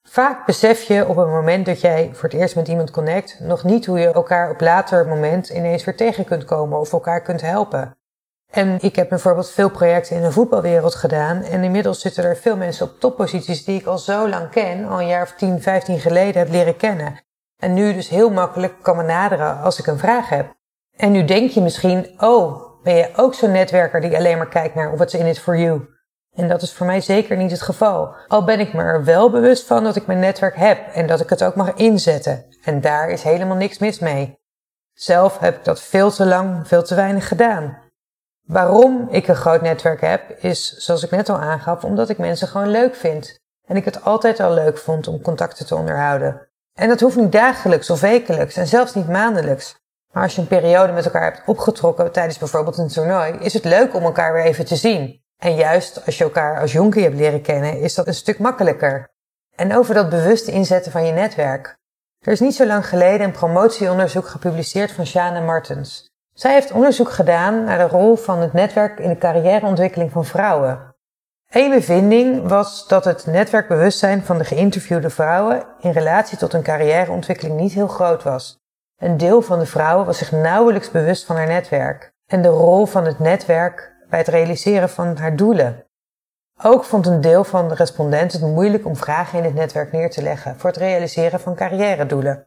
Vaak 0.09 0.47
besef 0.47 0.83
je 0.83 1.09
op 1.09 1.17
het 1.17 1.27
moment 1.27 1.67
dat 1.67 1.81
jij 1.81 2.11
voor 2.13 2.29
het 2.29 2.39
eerst 2.39 2.57
met 2.57 2.69
iemand 2.69 2.91
connect 2.91 3.41
nog 3.41 3.65
niet 3.65 3.87
hoe 3.87 3.99
je 3.99 4.13
elkaar 4.13 4.51
op 4.51 4.61
later 4.61 5.07
moment 5.07 5.49
ineens 5.49 5.85
weer 5.85 5.97
tegen 5.97 6.25
kunt 6.25 6.45
komen 6.45 6.79
of 6.79 6.93
elkaar 6.93 7.23
kunt 7.23 7.41
helpen. 7.41 7.97
En 8.51 8.79
ik 8.81 8.97
heb 8.97 9.09
bijvoorbeeld 9.09 9.51
veel 9.51 9.71
projecten 9.71 10.17
in 10.17 10.23
de 10.23 10.33
voetbalwereld 10.33 10.95
gedaan 10.95 11.43
en 11.43 11.65
inmiddels 11.65 12.01
zitten 12.01 12.25
er 12.25 12.37
veel 12.37 12.57
mensen 12.57 12.87
op 12.87 13.01
topposities 13.01 13.65
die 13.65 13.81
ik 13.81 13.87
al 13.87 13.99
zo 13.99 14.29
lang 14.29 14.51
ken, 14.51 14.89
al 14.89 15.01
een 15.01 15.07
jaar 15.07 15.23
of 15.23 15.33
10, 15.33 15.63
15 15.63 16.01
geleden 16.01 16.43
heb 16.43 16.51
leren 16.51 16.77
kennen. 16.77 17.21
En 17.57 17.75
nu 17.75 17.95
dus 17.95 18.09
heel 18.09 18.31
makkelijk 18.31 18.75
kan 18.83 18.97
benaderen 18.97 19.61
als 19.61 19.79
ik 19.79 19.87
een 19.87 19.99
vraag 19.99 20.29
heb. 20.29 20.55
En 20.97 21.13
nu 21.13 21.25
denk 21.25 21.51
je 21.51 21.61
misschien, 21.61 22.15
oh, 22.19 22.65
ben 22.83 22.95
je 22.95 23.11
ook 23.17 23.35
zo'n 23.35 23.51
netwerker 23.51 24.01
die 24.01 24.17
alleen 24.17 24.37
maar 24.37 24.49
kijkt 24.49 24.75
naar 24.75 24.97
what's 24.97 25.15
in 25.15 25.27
it 25.27 25.39
for 25.39 25.59
you? 25.59 25.95
En 26.35 26.49
dat 26.49 26.63
is 26.63 26.73
voor 26.73 26.87
mij 26.87 27.01
zeker 27.01 27.37
niet 27.37 27.51
het 27.51 27.63
geval. 27.63 28.15
Al 28.29 28.45
ben 28.45 28.61
ik 28.61 28.73
me 28.73 28.83
er 28.83 29.05
wel 29.05 29.31
bewust 29.31 29.67
van 29.67 29.85
dat 29.85 29.97
ik 29.97 30.07
mijn 30.07 30.19
netwerk 30.19 30.57
heb 30.57 30.93
en 30.93 31.07
dat 31.07 31.21
ik 31.21 31.31
het 31.31 31.45
ook 31.45 31.55
mag 31.55 31.75
inzetten. 31.75 32.45
En 32.65 32.81
daar 32.81 33.11
is 33.11 33.23
helemaal 33.23 33.57
niks 33.57 33.79
mis 33.79 33.99
mee. 33.99 34.39
Zelf 34.93 35.39
heb 35.39 35.57
ik 35.57 35.65
dat 35.65 35.81
veel 35.81 36.11
te 36.11 36.27
lang, 36.27 36.69
veel 36.69 36.83
te 36.83 36.95
weinig 36.95 37.29
gedaan. 37.29 37.79
Waarom 38.47 39.09
ik 39.11 39.29
een 39.29 39.37
groot 39.37 39.63
netwerk 39.63 40.01
heb, 40.01 40.31
is, 40.39 40.77
zoals 40.77 41.03
ik 41.03 41.11
net 41.11 41.29
al 41.29 41.39
aangaf, 41.39 41.85
omdat 41.85 42.09
ik 42.09 42.19
mensen 42.19 42.49
gewoon 42.49 42.71
leuk 42.71 42.95
vind. 42.95 43.39
En 43.67 43.77
ik 43.77 43.85
het 43.85 44.05
altijd 44.05 44.41
al 44.41 44.53
leuk 44.53 44.79
vond 44.79 45.09
om 45.09 45.23
contacten 45.23 45.67
te 45.67 45.75
onderhouden. 45.75 46.49
En 46.75 46.89
dat 46.89 47.01
hoeft 47.01 47.17
niet 47.17 47.33
dagelijks 47.33 47.91
of 47.91 48.01
wekelijks 48.01 48.57
en 48.57 48.67
zelfs 48.67 48.95
niet 48.95 49.09
maandelijks. 49.09 49.77
Maar 50.13 50.23
als 50.23 50.35
je 50.35 50.41
een 50.41 50.47
periode 50.47 50.93
met 50.93 51.05
elkaar 51.05 51.23
hebt 51.23 51.43
opgetrokken 51.47 52.13
tijdens 52.13 52.39
bijvoorbeeld 52.39 52.79
een 52.79 52.89
toernooi, 52.89 53.33
is 53.33 53.53
het 53.53 53.65
leuk 53.65 53.95
om 53.95 54.03
elkaar 54.03 54.33
weer 54.33 54.45
even 54.45 54.65
te 54.65 54.77
zien. 54.77 55.25
En 55.37 55.55
juist 55.55 56.07
als 56.07 56.19
je 56.19 56.25
elkaar 56.25 56.61
als 56.61 56.73
jonkie 56.73 57.03
hebt 57.03 57.17
leren 57.17 57.43
kennen, 57.43 57.81
is 57.81 57.95
dat 57.95 58.07
een 58.07 58.15
stuk 58.15 58.39
makkelijker. 58.39 59.09
En 59.57 59.77
over 59.77 59.95
dat 59.95 60.09
bewuste 60.09 60.51
inzetten 60.51 60.93
van 60.93 61.07
je 61.07 61.13
netwerk. 61.13 61.77
Er 62.19 62.33
is 62.33 62.41
niet 62.41 62.55
zo 62.55 62.67
lang 62.67 62.89
geleden 62.89 63.27
een 63.27 63.33
promotieonderzoek 63.33 64.27
gepubliceerd 64.27 64.93
van 64.93 65.07
Shana 65.07 65.41
Martens. 65.41 66.11
Zij 66.37 66.53
heeft 66.53 66.73
onderzoek 66.73 67.11
gedaan 67.11 67.65
naar 67.65 67.79
de 67.79 67.97
rol 67.97 68.17
van 68.17 68.39
het 68.39 68.53
netwerk 68.53 68.99
in 68.99 69.09
de 69.09 69.19
carrièreontwikkeling 69.19 70.13
van 70.13 70.25
vrouwen. 70.25 70.95
Een 71.51 71.71
bevinding 71.71 72.49
was 72.49 72.89
dat 72.89 73.05
het 73.05 73.27
netwerkbewustzijn 73.27 74.23
van 74.23 74.39
de 74.39 74.45
geïnterviewde 74.45 75.11
vrouwen 75.11 75.67
in 75.81 75.91
relatie 75.91 76.39
tot 76.39 76.53
hun 76.53 76.63
carrièreontwikkeling 76.63 77.61
niet 77.61 77.73
heel 77.73 77.89
groot 77.89 78.23
was. 78.23 78.59
Een 78.97 79.17
deel 79.17 79.43
van 79.43 79.59
de 79.59 79.67
vrouwen 79.67 80.07
was 80.07 80.19
zich 80.19 80.33
nauwelijks 80.33 80.91
bewust 80.91 81.25
van 81.25 81.37
haar 81.37 81.47
netwerk. 81.47 82.15
en 82.27 82.43
de 82.43 82.49
rol 82.49 82.87
van 82.87 83.05
het 83.05 83.19
netwerk 83.19 83.93
bij 84.09 84.19
het 84.19 84.29
realiseren 84.29 84.89
van 84.89 85.17
haar 85.17 85.37
doelen. 85.37 85.87
Ook 86.63 86.85
vond 86.85 87.07
een 87.07 87.21
deel 87.21 87.45
van 87.45 87.69
de 87.69 87.75
respondenten 87.75 88.41
het 88.41 88.51
moeilijk 88.51 88.87
om 88.87 88.97
vragen 88.97 89.39
in 89.39 89.45
het 89.45 89.55
netwerk 89.55 89.93
neer 89.93 90.11
te 90.11 90.23
leggen 90.23 90.57
voor 90.59 90.71
het 90.71 90.79
realiseren 90.79 91.41
van 91.41 91.55
carrière-doelen. 91.55 92.47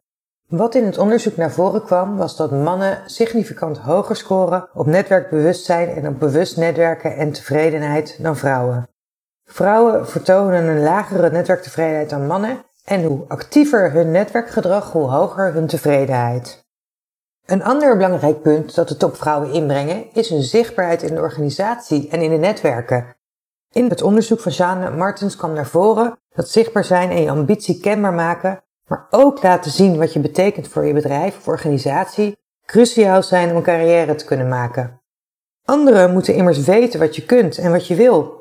Wat 0.50 0.76
in 0.76 0.86
het 0.86 0.98
onderzoek 0.98 1.36
naar 1.36 1.52
voren 1.52 1.84
kwam, 1.84 2.18
was 2.18 2.36
dat 2.36 2.52
mannen 2.52 3.02
significant 3.06 3.78
hoger 3.78 4.16
scoren 4.16 4.70
op 4.74 4.86
netwerkbewustzijn 4.86 5.90
en 5.90 6.08
op 6.08 6.20
bewust 6.20 6.58
netwerken 6.58 7.16
en 7.16 7.32
tevredenheid 7.32 8.18
dan 8.22 8.38
vrouwen. 8.38 8.90
Vrouwen 9.46 10.08
vertonen 10.08 10.64
een 10.64 10.84
lagere 10.84 11.32
netwerktevredenheid 11.32 12.10
dan 12.10 12.28
mannen 12.28 12.66
en 12.84 13.04
hoe 13.04 13.26
actiever 13.28 13.92
hun 13.92 14.12
netwerkgedrag, 14.12 14.92
hoe 14.92 15.10
hoger 15.10 15.54
hun 15.54 15.68
tevredenheid. 15.68 16.66
Een 17.46 17.64
ander 17.64 17.98
belangrijk 17.98 18.42
punt 18.42 18.76
dat 18.76 18.88
de 18.88 18.98
topvrouwen 18.98 19.52
inbrengen 19.52 20.14
is 20.14 20.30
hun 20.30 20.44
zichtbaarheid 20.44 21.04
in 21.04 21.16
de 21.16 21.22
organisatie 21.22 22.10
en 22.10 22.22
in 22.22 22.30
de 22.30 22.38
netwerken. 22.38 23.16
In 23.72 23.90
het 23.90 24.02
onderzoek 24.02 24.40
van 24.40 24.52
Jeanne 24.52 24.90
Martens 24.92 25.36
kwam 25.36 25.54
naar 25.54 25.68
voren 25.68 26.20
dat 26.30 26.50
zichtbaar 26.50 26.86
zijn 26.86 27.10
en 27.10 27.22
je 27.22 27.30
ambitie 27.30 27.80
kenbaar 27.80 28.14
maken, 28.14 28.64
maar 28.90 29.08
ook 29.10 29.44
laten 29.44 29.72
zien 29.72 29.98
wat 29.98 30.14
je 30.14 30.20
betekent 30.20 30.68
voor 30.68 30.86
je 30.86 30.94
bedrijf 30.94 31.38
of 31.38 31.48
organisatie, 31.48 32.38
cruciaal 32.66 33.24
zijn 33.24 33.50
om 33.50 33.56
een 33.56 33.64
carrière 33.64 34.16
te 34.16 34.26
kunnen 34.26 34.48
maken. 34.48 35.02
Anderen 35.66 36.12
moeten 36.12 36.36
immers 36.36 36.60
weten 36.60 37.00
wat 37.00 37.16
je 37.16 37.26
kunt 37.26 37.58
en 37.58 37.72
wat 37.72 37.88
je 37.88 37.96
wil, 37.96 38.40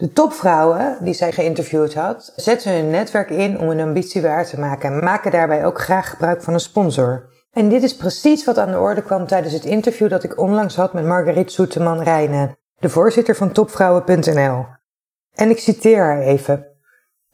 de 0.00 0.12
topvrouwen 0.12 0.98
die 1.00 1.14
zij 1.14 1.32
geïnterviewd 1.32 1.94
had, 1.94 2.32
zetten 2.36 2.72
hun 2.72 2.90
netwerk 2.90 3.30
in 3.30 3.58
om 3.58 3.68
hun 3.68 3.80
ambitie 3.80 4.22
waar 4.22 4.46
te 4.46 4.60
maken 4.60 4.92
en 4.92 5.04
maken 5.04 5.30
daarbij 5.30 5.64
ook 5.64 5.80
graag 5.80 6.10
gebruik 6.10 6.42
van 6.42 6.54
een 6.54 6.60
sponsor. 6.60 7.28
En 7.50 7.68
dit 7.68 7.82
is 7.82 7.96
precies 7.96 8.44
wat 8.44 8.58
aan 8.58 8.70
de 8.70 8.78
orde 8.78 9.02
kwam 9.02 9.26
tijdens 9.26 9.52
het 9.52 9.64
interview 9.64 10.10
dat 10.10 10.24
ik 10.24 10.38
onlangs 10.38 10.76
had 10.76 10.92
met 10.92 11.04
Marguerite 11.04 11.52
Soeteman-Rijnen, 11.52 12.58
de 12.74 12.88
voorzitter 12.88 13.36
van 13.36 13.52
topvrouwen.nl. 13.52 14.66
En 15.34 15.50
ik 15.50 15.58
citeer 15.58 16.04
haar 16.04 16.20
even. 16.20 16.69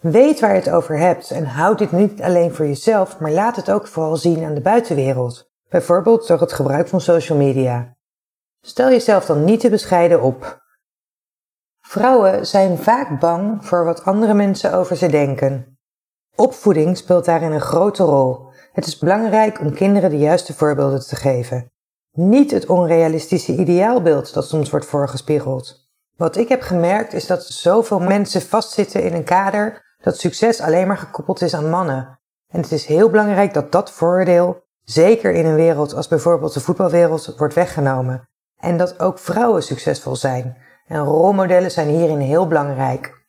Weet 0.01 0.41
waar 0.41 0.51
je 0.51 0.61
het 0.61 0.71
over 0.71 0.99
hebt 0.99 1.31
en 1.31 1.45
houd 1.45 1.79
dit 1.79 1.93
niet 1.93 2.23
alleen 2.23 2.55
voor 2.55 2.67
jezelf, 2.67 3.19
maar 3.19 3.31
laat 3.31 3.57
het 3.57 3.71
ook 3.71 3.87
vooral 3.87 4.17
zien 4.17 4.45
aan 4.45 4.55
de 4.55 4.61
buitenwereld. 4.61 5.51
Bijvoorbeeld 5.69 6.27
door 6.27 6.41
het 6.41 6.53
gebruik 6.53 6.89
van 6.89 7.01
social 7.01 7.39
media. 7.39 7.97
Stel 8.61 8.89
jezelf 8.89 9.27
dan 9.27 9.45
niet 9.45 9.61
te 9.61 9.71
bescheiden 9.71 10.23
op. 10.23 10.65
Vrouwen 11.81 12.47
zijn 12.47 12.79
vaak 12.79 13.21
bang 13.21 13.65
voor 13.65 13.85
wat 13.85 14.05
andere 14.05 14.35
mensen 14.35 14.73
over 14.73 14.97
ze 14.97 15.09
denken. 15.09 15.79
Opvoeding 16.35 16.97
speelt 16.97 17.25
daarin 17.25 17.53
een 17.53 17.61
grote 17.61 18.03
rol. 18.03 18.51
Het 18.73 18.87
is 18.87 18.99
belangrijk 18.99 19.61
om 19.61 19.75
kinderen 19.75 20.11
de 20.11 20.19
juiste 20.19 20.55
voorbeelden 20.55 21.07
te 21.07 21.17
geven. 21.17 21.71
Niet 22.13 22.51
het 22.51 22.67
onrealistische 22.67 23.53
ideaalbeeld 23.53 24.35
dat 24.35 24.49
soms 24.49 24.71
wordt 24.71 24.87
voorgespiegeld. 24.87 25.89
Wat 26.17 26.37
ik 26.37 26.49
heb 26.49 26.63
gemerkt 26.63 27.13
is 27.13 27.27
dat 27.27 27.45
zoveel 27.45 27.99
mensen 27.99 28.43
vastzitten 28.43 29.03
in 29.03 29.13
een 29.13 29.25
kader 29.25 29.86
dat 30.03 30.19
succes 30.19 30.61
alleen 30.61 30.87
maar 30.87 30.99
gekoppeld 30.99 31.43
is 31.43 31.55
aan 31.55 31.71
mannen. 31.71 32.19
En 32.49 32.61
het 32.61 32.73
is 32.73 32.87
heel 32.87 33.11
belangrijk 33.11 33.55
dat 33.55 33.73
dat 33.73 33.91
voordeel, 33.91 34.65
zeker 34.83 35.33
in 35.33 35.47
een 35.47 35.55
wereld 35.55 35.95
als 35.95 36.09
bijvoorbeeld 36.09 36.53
de 36.53 36.61
voetbalwereld, 36.61 37.35
wordt 37.37 37.55
weggenomen. 37.55 38.29
En 38.57 38.77
dat 38.77 39.01
ook 39.01 39.19
vrouwen 39.19 39.63
succesvol 39.63 40.17
zijn. 40.17 40.57
En 40.87 41.05
rolmodellen 41.05 41.71
zijn 41.71 41.89
hierin 41.89 42.19
heel 42.19 42.47
belangrijk. 42.47 43.25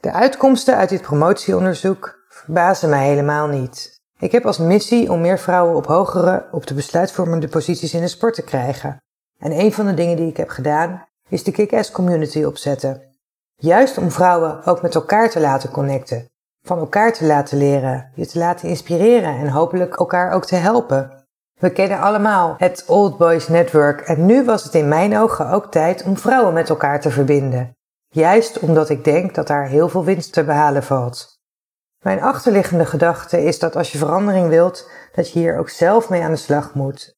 De 0.00 0.12
uitkomsten 0.12 0.76
uit 0.76 0.88
dit 0.88 1.02
promotieonderzoek 1.02 2.24
verbazen 2.28 2.88
mij 2.88 3.06
helemaal 3.08 3.46
niet. 3.46 4.00
Ik 4.18 4.32
heb 4.32 4.46
als 4.46 4.58
missie 4.58 5.12
om 5.12 5.20
meer 5.20 5.38
vrouwen 5.38 5.76
op 5.76 5.86
hogere, 5.86 6.48
op 6.52 6.66
de 6.66 6.74
besluitvormende 6.74 7.48
posities 7.48 7.94
in 7.94 8.00
de 8.00 8.08
sport 8.08 8.34
te 8.34 8.42
krijgen. 8.42 8.96
En 9.38 9.52
een 9.52 9.72
van 9.72 9.86
de 9.86 9.94
dingen 9.94 10.16
die 10.16 10.28
ik 10.28 10.36
heb 10.36 10.48
gedaan, 10.48 11.08
is 11.28 11.44
de 11.44 11.50
Kick-Ass 11.50 11.90
Community 11.90 12.44
opzetten. 12.44 13.15
Juist 13.56 13.98
om 13.98 14.10
vrouwen 14.10 14.64
ook 14.64 14.82
met 14.82 14.94
elkaar 14.94 15.30
te 15.30 15.40
laten 15.40 15.70
connecten, 15.70 16.30
van 16.62 16.78
elkaar 16.78 17.12
te 17.12 17.26
laten 17.26 17.58
leren, 17.58 18.10
je 18.14 18.26
te 18.26 18.38
laten 18.38 18.68
inspireren 18.68 19.36
en 19.36 19.48
hopelijk 19.48 19.96
elkaar 19.96 20.32
ook 20.32 20.44
te 20.44 20.56
helpen. 20.56 21.24
We 21.60 21.70
kennen 21.70 22.00
allemaal 22.00 22.54
het 22.58 22.84
Old 22.86 23.18
Boys 23.18 23.48
Network 23.48 24.00
en 24.00 24.26
nu 24.26 24.44
was 24.44 24.64
het 24.64 24.74
in 24.74 24.88
mijn 24.88 25.16
ogen 25.16 25.50
ook 25.50 25.70
tijd 25.70 26.02
om 26.02 26.16
vrouwen 26.16 26.54
met 26.54 26.68
elkaar 26.68 27.00
te 27.00 27.10
verbinden. 27.10 27.76
Juist 28.08 28.58
omdat 28.58 28.88
ik 28.88 29.04
denk 29.04 29.34
dat 29.34 29.46
daar 29.46 29.66
heel 29.66 29.88
veel 29.88 30.04
winst 30.04 30.32
te 30.32 30.44
behalen 30.44 30.82
valt. 30.82 31.40
Mijn 32.02 32.22
achterliggende 32.22 32.86
gedachte 32.86 33.44
is 33.44 33.58
dat 33.58 33.76
als 33.76 33.92
je 33.92 33.98
verandering 33.98 34.48
wilt, 34.48 34.90
dat 35.14 35.32
je 35.32 35.38
hier 35.38 35.58
ook 35.58 35.68
zelf 35.68 36.08
mee 36.08 36.22
aan 36.22 36.30
de 36.30 36.36
slag 36.36 36.74
moet. 36.74 37.14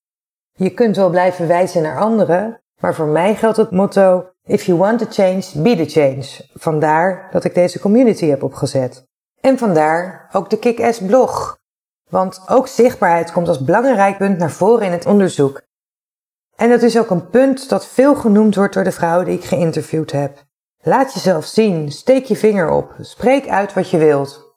Je 0.53 0.71
kunt 0.71 0.97
wel 0.97 1.11
blijven 1.11 1.47
wijzen 1.47 1.83
naar 1.83 1.99
anderen, 1.99 2.61
maar 2.81 2.95
voor 2.95 3.07
mij 3.07 3.35
geldt 3.35 3.57
het 3.57 3.71
motto: 3.71 4.31
If 4.49 4.67
you 4.67 4.79
want 4.79 4.99
to 4.99 5.07
change, 5.11 5.45
be 5.55 5.77
the 5.77 6.01
change. 6.01 6.27
Vandaar 6.55 7.29
dat 7.31 7.45
ik 7.45 7.55
deze 7.55 7.79
community 7.79 8.27
heb 8.27 8.43
opgezet. 8.43 9.07
En 9.41 9.59
vandaar 9.59 10.29
ook 10.33 10.51
de 10.51 10.59
Kick-Ass 10.59 11.01
blog, 11.01 11.59
want 12.11 12.41
ook 12.47 12.69
zichtbaarheid 12.69 13.33
komt 13.33 13.49
als 13.49 13.65
belangrijk 13.65 14.17
punt 14.17 14.39
naar 14.39 14.51
voren 14.51 14.87
in 14.87 14.93
het 14.93 15.07
onderzoek. 15.07 15.63
En 16.57 16.69
dat 16.69 16.83
is 16.83 16.99
ook 16.99 17.11
een 17.11 17.29
punt 17.29 17.69
dat 17.69 17.87
veel 17.87 18.15
genoemd 18.15 18.55
wordt 18.55 18.75
door 18.75 18.85
de 18.85 18.93
vrouwen 18.93 19.27
die 19.27 19.39
ik 19.39 19.45
geïnterviewd 19.45 20.13
heb. 20.13 20.45
Laat 20.81 21.15
jezelf 21.15 21.45
zien, 21.45 21.93
steek 21.93 22.25
je 22.25 22.37
vinger 22.37 22.71
op, 22.71 22.95
spreek 23.01 23.49
uit 23.49 23.75
wat 23.75 23.91
je 23.91 23.99
wilt. 23.99 24.57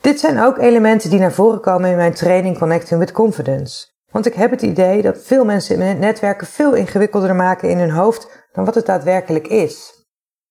Dit 0.00 0.20
zijn 0.20 0.40
ook 0.40 0.58
elementen 0.58 1.10
die 1.10 1.18
naar 1.18 1.32
voren 1.32 1.60
komen 1.60 1.90
in 1.90 1.96
mijn 1.96 2.14
training 2.14 2.58
Connecting 2.58 3.00
with 3.00 3.12
Confidence. 3.12 3.91
Want 4.12 4.26
ik 4.26 4.34
heb 4.34 4.50
het 4.50 4.62
idee 4.62 5.02
dat 5.02 5.18
veel 5.22 5.44
mensen 5.44 5.80
in 5.80 5.98
netwerken 5.98 6.46
veel 6.46 6.74
ingewikkelder 6.74 7.34
maken 7.34 7.68
in 7.68 7.78
hun 7.78 7.90
hoofd 7.90 8.46
dan 8.52 8.64
wat 8.64 8.74
het 8.74 8.86
daadwerkelijk 8.86 9.46
is. 9.46 10.00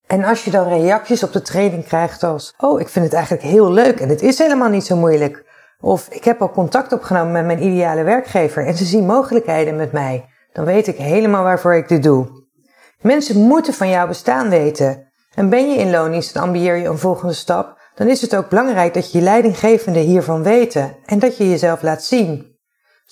En 0.06 0.24
als 0.24 0.44
je 0.44 0.50
dan 0.50 0.68
reacties 0.68 1.22
op 1.22 1.32
de 1.32 1.42
training 1.42 1.84
krijgt 1.84 2.22
als: 2.22 2.54
Oh, 2.58 2.80
ik 2.80 2.88
vind 2.88 3.04
het 3.04 3.14
eigenlijk 3.14 3.44
heel 3.44 3.72
leuk 3.72 4.00
en 4.00 4.08
het 4.08 4.22
is 4.22 4.38
helemaal 4.38 4.68
niet 4.68 4.84
zo 4.84 4.96
moeilijk. 4.96 5.44
Of 5.80 6.08
ik 6.10 6.24
heb 6.24 6.42
al 6.42 6.50
contact 6.50 6.92
opgenomen 6.92 7.32
met 7.32 7.46
mijn 7.46 7.62
ideale 7.62 8.02
werkgever 8.02 8.66
en 8.66 8.76
ze 8.76 8.84
zien 8.84 9.06
mogelijkheden 9.06 9.76
met 9.76 9.92
mij. 9.92 10.24
Dan 10.52 10.64
weet 10.64 10.86
ik 10.86 10.96
helemaal 10.96 11.42
waarvoor 11.42 11.74
ik 11.74 11.88
dit 11.88 12.02
doe. 12.02 12.26
Mensen 13.00 13.40
moeten 13.40 13.74
van 13.74 13.88
jouw 13.88 14.06
bestaan 14.06 14.48
weten. 14.48 15.12
En 15.34 15.48
ben 15.48 15.70
je 15.70 15.76
in 15.76 15.90
loondienst 15.90 16.36
en 16.36 16.42
ambieer 16.42 16.76
je 16.76 16.88
een 16.88 16.98
volgende 16.98 17.34
stap, 17.34 17.78
dan 17.94 18.08
is 18.08 18.20
het 18.20 18.36
ook 18.36 18.48
belangrijk 18.48 18.94
dat 18.94 19.12
je 19.12 19.18
je 19.18 19.24
leidinggevenden 19.24 20.02
hiervan 20.02 20.42
weten 20.42 20.96
en 21.06 21.18
dat 21.18 21.36
je 21.36 21.48
jezelf 21.48 21.82
laat 21.82 22.04
zien. 22.04 22.51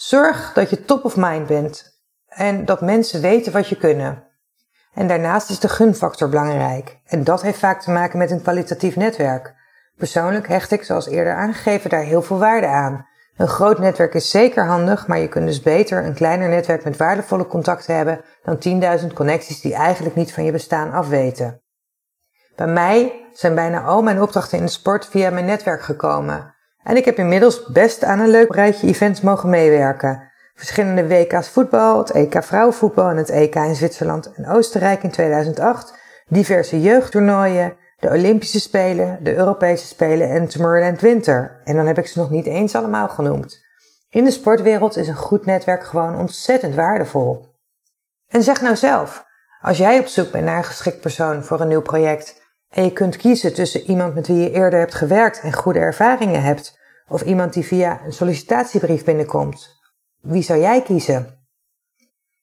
Zorg 0.00 0.52
dat 0.52 0.70
je 0.70 0.84
top 0.84 1.04
of 1.04 1.16
mind 1.16 1.46
bent 1.46 2.00
en 2.28 2.64
dat 2.64 2.80
mensen 2.80 3.20
weten 3.20 3.52
wat 3.52 3.68
je 3.68 3.76
kunnen. 3.76 4.24
En 4.94 5.08
daarnaast 5.08 5.50
is 5.50 5.58
de 5.58 5.68
gunfactor 5.68 6.28
belangrijk. 6.28 7.00
En 7.06 7.24
dat 7.24 7.42
heeft 7.42 7.58
vaak 7.58 7.82
te 7.82 7.90
maken 7.90 8.18
met 8.18 8.30
een 8.30 8.42
kwalitatief 8.42 8.96
netwerk. 8.96 9.54
Persoonlijk 9.96 10.48
hecht 10.48 10.70
ik, 10.70 10.82
zoals 10.82 11.06
eerder 11.06 11.34
aangegeven, 11.34 11.90
daar 11.90 12.02
heel 12.02 12.22
veel 12.22 12.38
waarde 12.38 12.66
aan. 12.66 13.06
Een 13.36 13.48
groot 13.48 13.78
netwerk 13.78 14.14
is 14.14 14.30
zeker 14.30 14.66
handig, 14.66 15.06
maar 15.06 15.18
je 15.18 15.28
kunt 15.28 15.46
dus 15.46 15.62
beter 15.62 16.04
een 16.04 16.14
kleiner 16.14 16.48
netwerk 16.48 16.84
met 16.84 16.96
waardevolle 16.96 17.46
contacten 17.46 17.96
hebben 17.96 18.20
dan 18.42 19.00
10.000 19.00 19.06
connecties 19.14 19.60
die 19.60 19.74
eigenlijk 19.74 20.14
niet 20.14 20.32
van 20.32 20.44
je 20.44 20.52
bestaan 20.52 20.92
afweten. 20.92 21.62
Bij 22.56 22.66
mij 22.66 23.28
zijn 23.32 23.54
bijna 23.54 23.82
al 23.82 24.02
mijn 24.02 24.22
opdrachten 24.22 24.58
in 24.58 24.64
de 24.64 24.70
sport 24.70 25.06
via 25.06 25.30
mijn 25.30 25.46
netwerk 25.46 25.82
gekomen. 25.82 26.54
En 26.90 26.96
ik 26.96 27.04
heb 27.04 27.18
inmiddels 27.18 27.66
best 27.66 28.04
aan 28.04 28.20
een 28.20 28.30
leuk 28.30 28.54
rijtje 28.54 28.86
events 28.86 29.20
mogen 29.20 29.48
meewerken. 29.48 30.30
Verschillende 30.54 31.08
WK's 31.08 31.48
voetbal, 31.48 31.98
het 31.98 32.10
EK 32.10 32.44
vrouwenvoetbal 32.44 33.08
en 33.08 33.16
het 33.16 33.30
EK 33.30 33.54
in 33.54 33.74
Zwitserland 33.74 34.32
en 34.34 34.48
Oostenrijk 34.48 35.02
in 35.02 35.10
2008, 35.10 35.94
diverse 36.28 36.80
jeugdtoernooien, 36.80 37.76
de 37.98 38.08
Olympische 38.08 38.60
Spelen, 38.60 39.18
de 39.22 39.36
Europese 39.36 39.86
Spelen 39.86 40.30
en 40.30 40.48
Tomorrowland 40.48 41.00
Winter. 41.00 41.60
En 41.64 41.76
dan 41.76 41.86
heb 41.86 41.98
ik 41.98 42.06
ze 42.06 42.18
nog 42.18 42.30
niet 42.30 42.46
eens 42.46 42.74
allemaal 42.74 43.08
genoemd. 43.08 43.64
In 44.08 44.24
de 44.24 44.30
sportwereld 44.30 44.96
is 44.96 45.08
een 45.08 45.14
goed 45.14 45.46
netwerk 45.46 45.84
gewoon 45.84 46.18
ontzettend 46.18 46.74
waardevol. 46.74 47.46
En 48.28 48.42
zeg 48.42 48.60
nou 48.60 48.76
zelf, 48.76 49.24
als 49.60 49.78
jij 49.78 49.98
op 49.98 50.06
zoek 50.06 50.30
bent 50.30 50.44
naar 50.44 50.56
een 50.56 50.64
geschikt 50.64 51.00
persoon 51.00 51.44
voor 51.44 51.60
een 51.60 51.68
nieuw 51.68 51.82
project 51.82 52.42
en 52.68 52.84
je 52.84 52.92
kunt 52.92 53.16
kiezen 53.16 53.54
tussen 53.54 53.80
iemand 53.80 54.14
met 54.14 54.26
wie 54.26 54.36
je 54.36 54.50
eerder 54.50 54.78
hebt 54.78 54.94
gewerkt 54.94 55.40
en 55.40 55.52
goede 55.52 55.78
ervaringen 55.78 56.42
hebt, 56.42 56.78
of 57.10 57.22
iemand 57.22 57.52
die 57.52 57.64
via 57.64 58.00
een 58.04 58.12
sollicitatiebrief 58.12 59.04
binnenkomt, 59.04 59.80
wie 60.20 60.42
zou 60.42 60.60
jij 60.60 60.82
kiezen? 60.82 61.38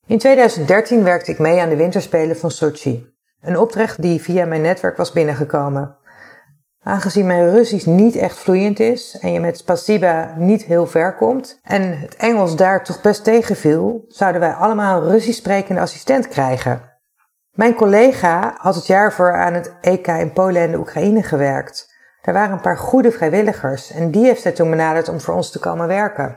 In 0.06 0.18
2013 0.18 1.04
werkte 1.04 1.32
ik 1.32 1.40
mee 1.40 1.62
aan 1.62 1.70
de 1.70 1.76
winterspelen 1.76 2.38
van 2.38 2.52
Sochi. 2.52 3.16
Een 3.42 3.58
opdracht 3.58 4.02
die 4.02 4.22
via 4.22 4.46
mijn 4.46 4.62
netwerk 4.62 4.98
was 4.98 5.12
binnengekomen. 5.12 5.98
Aangezien 6.84 7.26
mijn 7.26 7.50
Russisch 7.50 7.86
niet 7.86 8.16
echt 8.16 8.38
vloeiend 8.38 8.80
is 8.80 9.18
en 9.22 9.32
je 9.32 9.40
met 9.40 9.58
spasiba 9.58 10.34
niet 10.38 10.64
heel 10.64 10.88
ver 10.88 11.16
komt 11.16 11.60
en 11.64 12.00
het 12.00 12.16
Engels 12.16 12.56
daar 12.56 12.84
toch 12.84 13.02
best 13.02 13.24
tegenviel, 13.24 14.06
zouden 14.08 14.42
wij 14.42 14.54
allemaal 14.54 15.02
een 15.02 15.10
Russisch 15.10 15.40
sprekende 15.40 15.82
assistent 15.82 16.28
krijgen. 16.28 16.82
Mijn 17.52 17.74
collega 17.74 18.56
had 18.58 18.76
het 18.76 18.88
jaar 18.88 19.14
voor 19.14 19.34
aan 19.34 19.54
het 19.54 19.76
EK 19.82 20.08
in 20.08 20.34
Polen 20.34 20.62
en 20.62 20.72
de 20.72 20.78
Oekraïne 20.78 21.24
gewerkt. 21.24 21.96
Er 22.28 22.34
waren 22.34 22.52
een 22.52 22.62
paar 22.62 22.78
goede 22.78 23.12
vrijwilligers 23.12 23.92
en 23.92 24.12
die 24.12 24.26
heeft 24.26 24.44
hij 24.44 24.52
toen 24.52 24.70
benaderd 24.70 25.10
om 25.10 25.22
voor 25.22 25.34
ons 25.34 25.52
te 25.52 25.60
komen 25.60 25.88
werken. 25.88 26.36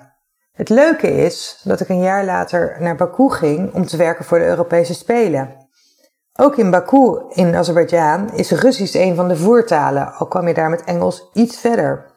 Het 0.52 0.68
leuke 0.68 1.10
is 1.10 1.60
dat 1.64 1.80
ik 1.80 1.88
een 1.88 2.00
jaar 2.00 2.24
later 2.24 2.76
naar 2.78 2.96
Baku 2.96 3.30
ging 3.30 3.74
om 3.74 3.86
te 3.86 3.96
werken 3.96 4.24
voor 4.24 4.38
de 4.38 4.44
Europese 4.46 4.94
Spelen. 4.94 5.68
Ook 6.32 6.56
in 6.56 6.70
Baku 6.70 7.22
in 7.28 7.54
Azerbeidzjan 7.54 8.32
is 8.34 8.50
Russisch 8.50 8.94
een 8.94 9.14
van 9.14 9.28
de 9.28 9.36
voertalen, 9.36 10.12
al 10.12 10.26
kwam 10.26 10.48
je 10.48 10.54
daar 10.54 10.70
met 10.70 10.84
Engels 10.84 11.30
iets 11.32 11.60
verder. 11.60 12.10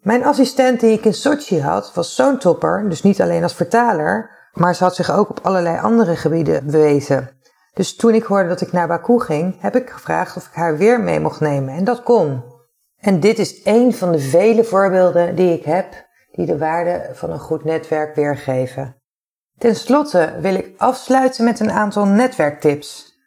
Mijn 0.00 0.24
assistent 0.24 0.80
die 0.80 0.92
ik 0.92 1.04
in 1.04 1.14
Sochi 1.14 1.60
had, 1.60 1.94
was 1.94 2.14
zo'n 2.14 2.38
topper, 2.38 2.88
dus 2.88 3.02
niet 3.02 3.22
alleen 3.22 3.42
als 3.42 3.54
vertaler, 3.54 4.30
maar 4.52 4.74
ze 4.74 4.84
had 4.84 4.94
zich 4.94 5.10
ook 5.10 5.30
op 5.30 5.40
allerlei 5.42 5.78
andere 5.78 6.16
gebieden 6.16 6.66
bewezen. 6.66 7.30
Dus 7.74 7.96
toen 7.96 8.14
ik 8.14 8.24
hoorde 8.24 8.48
dat 8.48 8.60
ik 8.60 8.72
naar 8.72 8.88
Baku 8.88 9.20
ging, 9.20 9.60
heb 9.60 9.76
ik 9.76 9.90
gevraagd 9.90 10.36
of 10.36 10.46
ik 10.46 10.54
haar 10.54 10.76
weer 10.76 11.00
mee 11.00 11.20
mocht 11.20 11.40
nemen 11.40 11.74
en 11.74 11.84
dat 11.84 12.02
kon. 12.02 12.54
En 13.06 13.20
dit 13.20 13.38
is 13.38 13.62
één 13.62 13.92
van 13.92 14.12
de 14.12 14.18
vele 14.18 14.64
voorbeelden 14.64 15.34
die 15.34 15.52
ik 15.52 15.64
heb 15.64 15.86
die 16.30 16.46
de 16.46 16.58
waarde 16.58 17.10
van 17.12 17.30
een 17.30 17.38
goed 17.38 17.64
netwerk 17.64 18.14
weergeven. 18.14 18.96
Ten 19.58 19.76
slotte 19.76 20.34
wil 20.40 20.54
ik 20.54 20.74
afsluiten 20.76 21.44
met 21.44 21.60
een 21.60 21.70
aantal 21.70 22.04
netwerktips. 22.04 23.18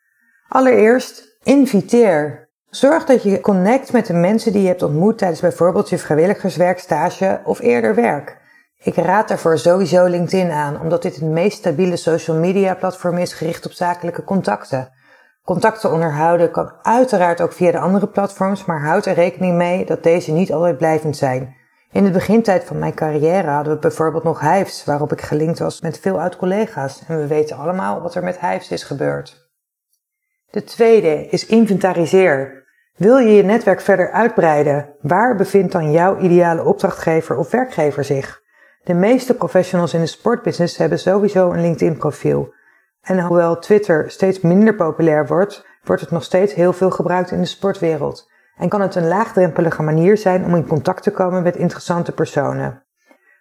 Allereerst, 0.47 1.37
inviteer. 1.43 2.49
Zorg 2.69 3.05
dat 3.05 3.23
je 3.23 3.41
connect 3.41 3.91
met 3.91 4.05
de 4.05 4.13
mensen 4.13 4.51
die 4.51 4.61
je 4.61 4.67
hebt 4.67 4.83
ontmoet 4.83 5.17
tijdens 5.17 5.41
bijvoorbeeld 5.41 5.89
je 5.89 5.97
vrijwilligerswerk, 5.97 6.79
stage 6.79 7.41
of 7.43 7.59
eerder 7.59 7.95
werk. 7.95 8.37
Ik 8.77 8.95
raad 8.95 9.27
daarvoor 9.27 9.57
sowieso 9.57 10.05
LinkedIn 10.05 10.51
aan, 10.51 10.81
omdat 10.81 11.01
dit 11.01 11.15
het 11.15 11.23
meest 11.23 11.57
stabiele 11.57 11.97
social 11.97 12.37
media 12.37 12.75
platform 12.75 13.17
is 13.17 13.33
gericht 13.33 13.65
op 13.65 13.71
zakelijke 13.71 14.23
contacten. 14.23 14.91
Contacten 15.49 15.91
onderhouden 15.91 16.51
kan 16.51 16.71
uiteraard 16.81 17.41
ook 17.41 17.53
via 17.53 17.71
de 17.71 17.79
andere 17.79 18.07
platforms, 18.07 18.65
maar 18.65 18.81
houd 18.81 19.05
er 19.05 19.13
rekening 19.13 19.55
mee 19.55 19.85
dat 19.85 20.03
deze 20.03 20.31
niet 20.31 20.53
altijd 20.53 20.77
blijvend 20.77 21.17
zijn. 21.17 21.55
In 21.91 22.03
de 22.03 22.11
begintijd 22.11 22.63
van 22.63 22.79
mijn 22.79 22.93
carrière 22.93 23.47
hadden 23.47 23.73
we 23.73 23.79
bijvoorbeeld 23.79 24.23
nog 24.23 24.39
Hives, 24.39 24.83
waarop 24.85 25.11
ik 25.11 25.21
gelinkt 25.21 25.59
was 25.59 25.81
met 25.81 25.99
veel 25.99 26.21
oud-collega's. 26.21 27.03
En 27.07 27.17
we 27.17 27.27
weten 27.27 27.57
allemaal 27.57 28.01
wat 28.01 28.15
er 28.15 28.23
met 28.23 28.39
Hives 28.39 28.71
is 28.71 28.83
gebeurd. 28.83 29.49
De 30.49 30.63
tweede 30.63 31.27
is 31.27 31.45
inventariseer. 31.45 32.65
Wil 32.95 33.17
je 33.17 33.35
je 33.35 33.43
netwerk 33.43 33.81
verder 33.81 34.11
uitbreiden? 34.11 34.89
Waar 35.01 35.35
bevindt 35.35 35.71
dan 35.71 35.91
jouw 35.91 36.17
ideale 36.17 36.63
opdrachtgever 36.63 37.37
of 37.37 37.51
werkgever 37.51 38.03
zich? 38.03 38.41
De 38.83 38.93
meeste 38.93 39.33
professionals 39.33 39.93
in 39.93 40.01
de 40.01 40.07
sportbusiness 40.07 40.77
hebben 40.77 40.99
sowieso 40.99 41.51
een 41.51 41.61
LinkedIn-profiel. 41.61 42.53
En 43.01 43.19
hoewel 43.19 43.59
Twitter 43.59 44.11
steeds 44.11 44.39
minder 44.39 44.75
populair 44.75 45.27
wordt, 45.27 45.65
wordt 45.83 46.01
het 46.01 46.11
nog 46.11 46.23
steeds 46.23 46.53
heel 46.53 46.73
veel 46.73 46.89
gebruikt 46.91 47.31
in 47.31 47.39
de 47.41 47.47
sportwereld. 47.47 48.31
En 48.57 48.69
kan 48.69 48.81
het 48.81 48.95
een 48.95 49.07
laagdrempelige 49.07 49.83
manier 49.83 50.17
zijn 50.17 50.45
om 50.45 50.55
in 50.55 50.67
contact 50.67 51.03
te 51.03 51.11
komen 51.11 51.43
met 51.43 51.55
interessante 51.55 52.11
personen. 52.11 52.83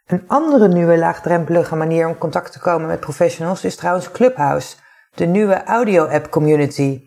Een 0.06 0.24
andere 0.26 0.68
nieuwe 0.68 0.98
laagdrempelige 0.98 1.76
manier 1.76 2.08
om 2.08 2.18
contact 2.18 2.52
te 2.52 2.60
komen 2.60 2.88
met 2.88 3.00
professionals 3.00 3.64
is 3.64 3.76
trouwens 3.76 4.10
Clubhouse, 4.10 4.76
de 5.14 5.26
nieuwe 5.26 5.64
audio-app 5.64 6.30
community. 6.30 7.02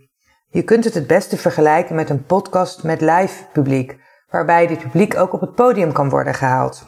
Je 0.48 0.63
kunt 0.63 0.84
het 0.84 0.93
het 0.93 1.08
beste 1.08 1.38
vergelijken 1.38 1.96
met 1.96 2.10
een 2.10 2.25
podcast 2.25 2.84
met 2.84 3.01
live 3.01 3.43
publiek, 3.51 3.98
waarbij 4.29 4.67
dit 4.67 4.79
publiek 4.79 5.17
ook 5.17 5.34
op 5.34 5.41
het 5.41 5.55
podium 5.55 5.91
kan 5.91 6.10
worden 6.10 6.34
gehaald. 6.34 6.84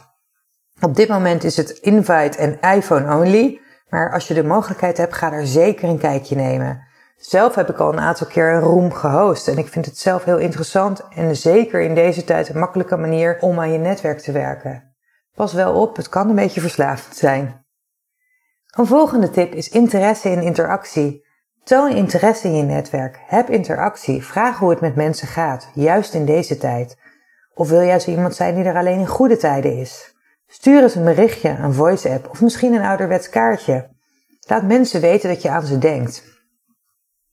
Op 0.80 0.96
dit 0.96 1.08
moment 1.08 1.44
is 1.44 1.56
het 1.56 1.70
invite 1.70 2.38
en 2.38 2.60
iPhone 2.76 3.14
only, 3.14 3.60
maar 3.94 4.12
als 4.12 4.28
je 4.28 4.34
de 4.34 4.44
mogelijkheid 4.44 4.96
hebt, 4.96 5.14
ga 5.14 5.32
er 5.32 5.46
zeker 5.46 5.88
een 5.88 5.98
kijkje 5.98 6.36
nemen. 6.36 6.86
Zelf 7.16 7.54
heb 7.54 7.70
ik 7.70 7.78
al 7.78 7.92
een 7.92 8.00
aantal 8.00 8.26
keer 8.26 8.52
een 8.52 8.60
room 8.60 8.92
gehost 8.92 9.48
en 9.48 9.58
ik 9.58 9.68
vind 9.68 9.86
het 9.86 9.98
zelf 9.98 10.24
heel 10.24 10.38
interessant 10.38 11.02
en 11.14 11.36
zeker 11.36 11.80
in 11.80 11.94
deze 11.94 12.24
tijd 12.24 12.48
een 12.48 12.58
makkelijke 12.58 12.96
manier 12.96 13.38
om 13.40 13.60
aan 13.60 13.72
je 13.72 13.78
netwerk 13.78 14.18
te 14.18 14.32
werken. 14.32 14.94
Pas 15.34 15.52
wel 15.52 15.80
op, 15.80 15.96
het 15.96 16.08
kan 16.08 16.28
een 16.28 16.34
beetje 16.34 16.60
verslavend 16.60 17.16
zijn. 17.16 17.64
Een 18.76 18.86
volgende 18.86 19.30
tip 19.30 19.52
is 19.52 19.68
interesse 19.68 20.30
in 20.30 20.42
interactie. 20.42 21.26
Toon 21.64 21.90
interesse 21.90 22.48
in 22.48 22.56
je 22.56 22.62
netwerk, 22.62 23.20
heb 23.26 23.50
interactie, 23.50 24.24
vraag 24.24 24.58
hoe 24.58 24.70
het 24.70 24.80
met 24.80 24.94
mensen 24.94 25.28
gaat, 25.28 25.70
juist 25.74 26.14
in 26.14 26.24
deze 26.24 26.56
tijd. 26.56 26.96
Of 27.54 27.68
wil 27.68 27.82
jij 27.82 28.00
zo 28.00 28.10
iemand 28.10 28.34
zijn 28.34 28.54
die 28.54 28.64
er 28.64 28.76
alleen 28.76 28.98
in 28.98 29.06
goede 29.06 29.36
tijden 29.36 29.76
is? 29.76 30.14
Stuur 30.46 30.82
eens 30.82 30.94
een 30.94 31.04
berichtje, 31.04 31.48
een 31.48 31.72
voice 31.72 32.10
app 32.10 32.30
of 32.30 32.40
misschien 32.40 32.74
een 32.74 32.84
ouderwets 32.84 33.28
kaartje. 33.28 33.93
Laat 34.46 34.62
mensen 34.62 35.00
weten 35.00 35.28
dat 35.28 35.42
je 35.42 35.50
aan 35.50 35.66
ze 35.66 35.78
denkt. 35.78 36.22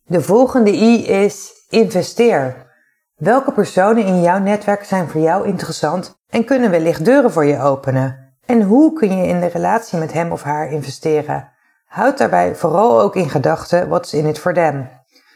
De 0.03 0.21
volgende 0.21 0.71
I 0.71 1.07
is 1.07 1.51
investeer. 1.69 2.69
Welke 3.15 3.51
personen 3.51 4.05
in 4.05 4.21
jouw 4.21 4.39
netwerk 4.39 4.83
zijn 4.83 5.07
voor 5.07 5.21
jou 5.21 5.47
interessant 5.47 6.15
en 6.29 6.45
kunnen 6.45 6.71
wellicht 6.71 7.05
deuren 7.05 7.31
voor 7.31 7.45
je 7.45 7.59
openen? 7.59 8.35
En 8.45 8.61
hoe 8.61 8.93
kun 8.93 9.17
je 9.17 9.27
in 9.27 9.39
de 9.39 9.45
relatie 9.45 9.99
met 9.99 10.13
hem 10.13 10.31
of 10.31 10.43
haar 10.43 10.71
investeren? 10.71 11.51
Houd 11.85 12.17
daarbij 12.17 12.55
vooral 12.55 13.01
ook 13.01 13.15
in 13.15 13.29
gedachten 13.29 13.89
what's 13.89 14.13
in 14.13 14.25
it 14.25 14.39
for 14.39 14.53
them. 14.53 14.89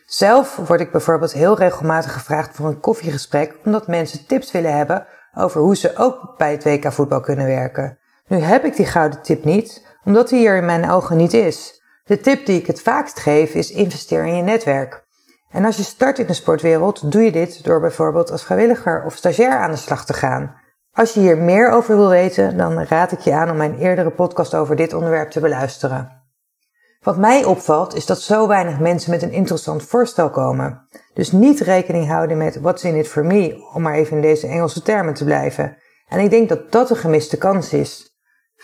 Zelf 0.06 0.56
word 0.56 0.80
ik 0.80 0.92
bijvoorbeeld 0.92 1.34
heel 1.34 1.58
regelmatig 1.58 2.14
gevraagd 2.14 2.56
voor 2.56 2.68
een 2.68 2.80
koffiegesprek 2.80 3.56
omdat 3.66 3.88
mensen 3.88 4.26
tips 4.26 4.52
willen 4.52 4.78
hebben 4.78 5.06
over 5.34 5.62
hoe 5.62 5.76
ze 5.76 5.98
ook 5.98 6.38
bij 6.38 6.52
het 6.52 6.64
WK 6.64 6.92
voetbal 6.92 7.20
kunnen 7.20 7.46
werken. 7.46 7.98
Nu 8.28 8.38
heb 8.38 8.64
ik 8.64 8.76
die 8.76 8.86
gouden 8.86 9.22
tip 9.22 9.44
niet, 9.44 9.95
omdat 10.06 10.30
die 10.30 10.40
hier 10.40 10.58
in 10.58 10.66
mijn 10.66 10.90
ogen 10.90 11.18
niet 11.18 11.34
is. 11.34 11.82
De 12.04 12.20
tip 12.20 12.46
die 12.46 12.60
ik 12.60 12.68
het 12.68 12.82
vaakst 12.82 13.20
geef 13.20 13.54
is 13.54 13.72
investeer 13.72 14.26
in 14.26 14.36
je 14.36 14.42
netwerk. 14.42 15.04
En 15.50 15.66
als 15.66 15.78
je 15.78 15.84
start 15.84 16.20
in 16.20 16.26
de 16.26 16.34
sportwereld, 16.34 17.12
doe 17.12 17.22
je 17.22 17.32
dit 17.32 17.64
door 17.64 17.80
bijvoorbeeld 17.80 18.32
als 18.32 18.44
vrijwilliger 18.44 19.04
of 19.06 19.16
stagiair 19.16 19.58
aan 19.58 19.72
de 19.72 19.78
slag 19.78 20.06
te 20.06 20.14
gaan. 20.14 20.56
Als 20.92 21.14
je 21.14 21.20
hier 21.20 21.38
meer 21.38 21.72
over 21.72 21.98
wil 21.98 22.10
weten, 22.10 22.58
dan 22.58 22.84
raad 22.84 23.12
ik 23.12 23.20
je 23.20 23.34
aan 23.34 23.50
om 23.50 23.58
mijn 23.58 23.78
eerdere 23.78 24.12
podcast 24.12 24.56
over 24.56 24.76
dit 24.76 24.94
onderwerp 24.94 25.30
te 25.30 25.40
beluisteren. 25.40 26.24
Wat 27.02 27.18
mij 27.18 27.44
opvalt 27.44 27.96
is 27.96 28.06
dat 28.06 28.22
zo 28.22 28.48
weinig 28.48 28.80
mensen 28.80 29.12
met 29.12 29.22
een 29.22 29.32
interessant 29.32 29.84
voorstel 29.84 30.30
komen. 30.30 30.88
Dus 31.14 31.32
niet 31.32 31.60
rekening 31.60 32.08
houden 32.08 32.38
met 32.38 32.60
what's 32.62 32.84
in 32.84 32.96
it 32.96 33.08
for 33.08 33.26
me, 33.26 33.70
om 33.74 33.82
maar 33.82 33.94
even 33.94 34.16
in 34.16 34.22
deze 34.22 34.48
Engelse 34.48 34.82
termen 34.82 35.14
te 35.14 35.24
blijven. 35.24 35.78
En 36.08 36.20
ik 36.20 36.30
denk 36.30 36.50
dat 36.50 36.72
dat 36.72 36.90
een 36.90 36.96
gemiste 36.96 37.38
kans 37.38 37.74
is. 37.74 38.15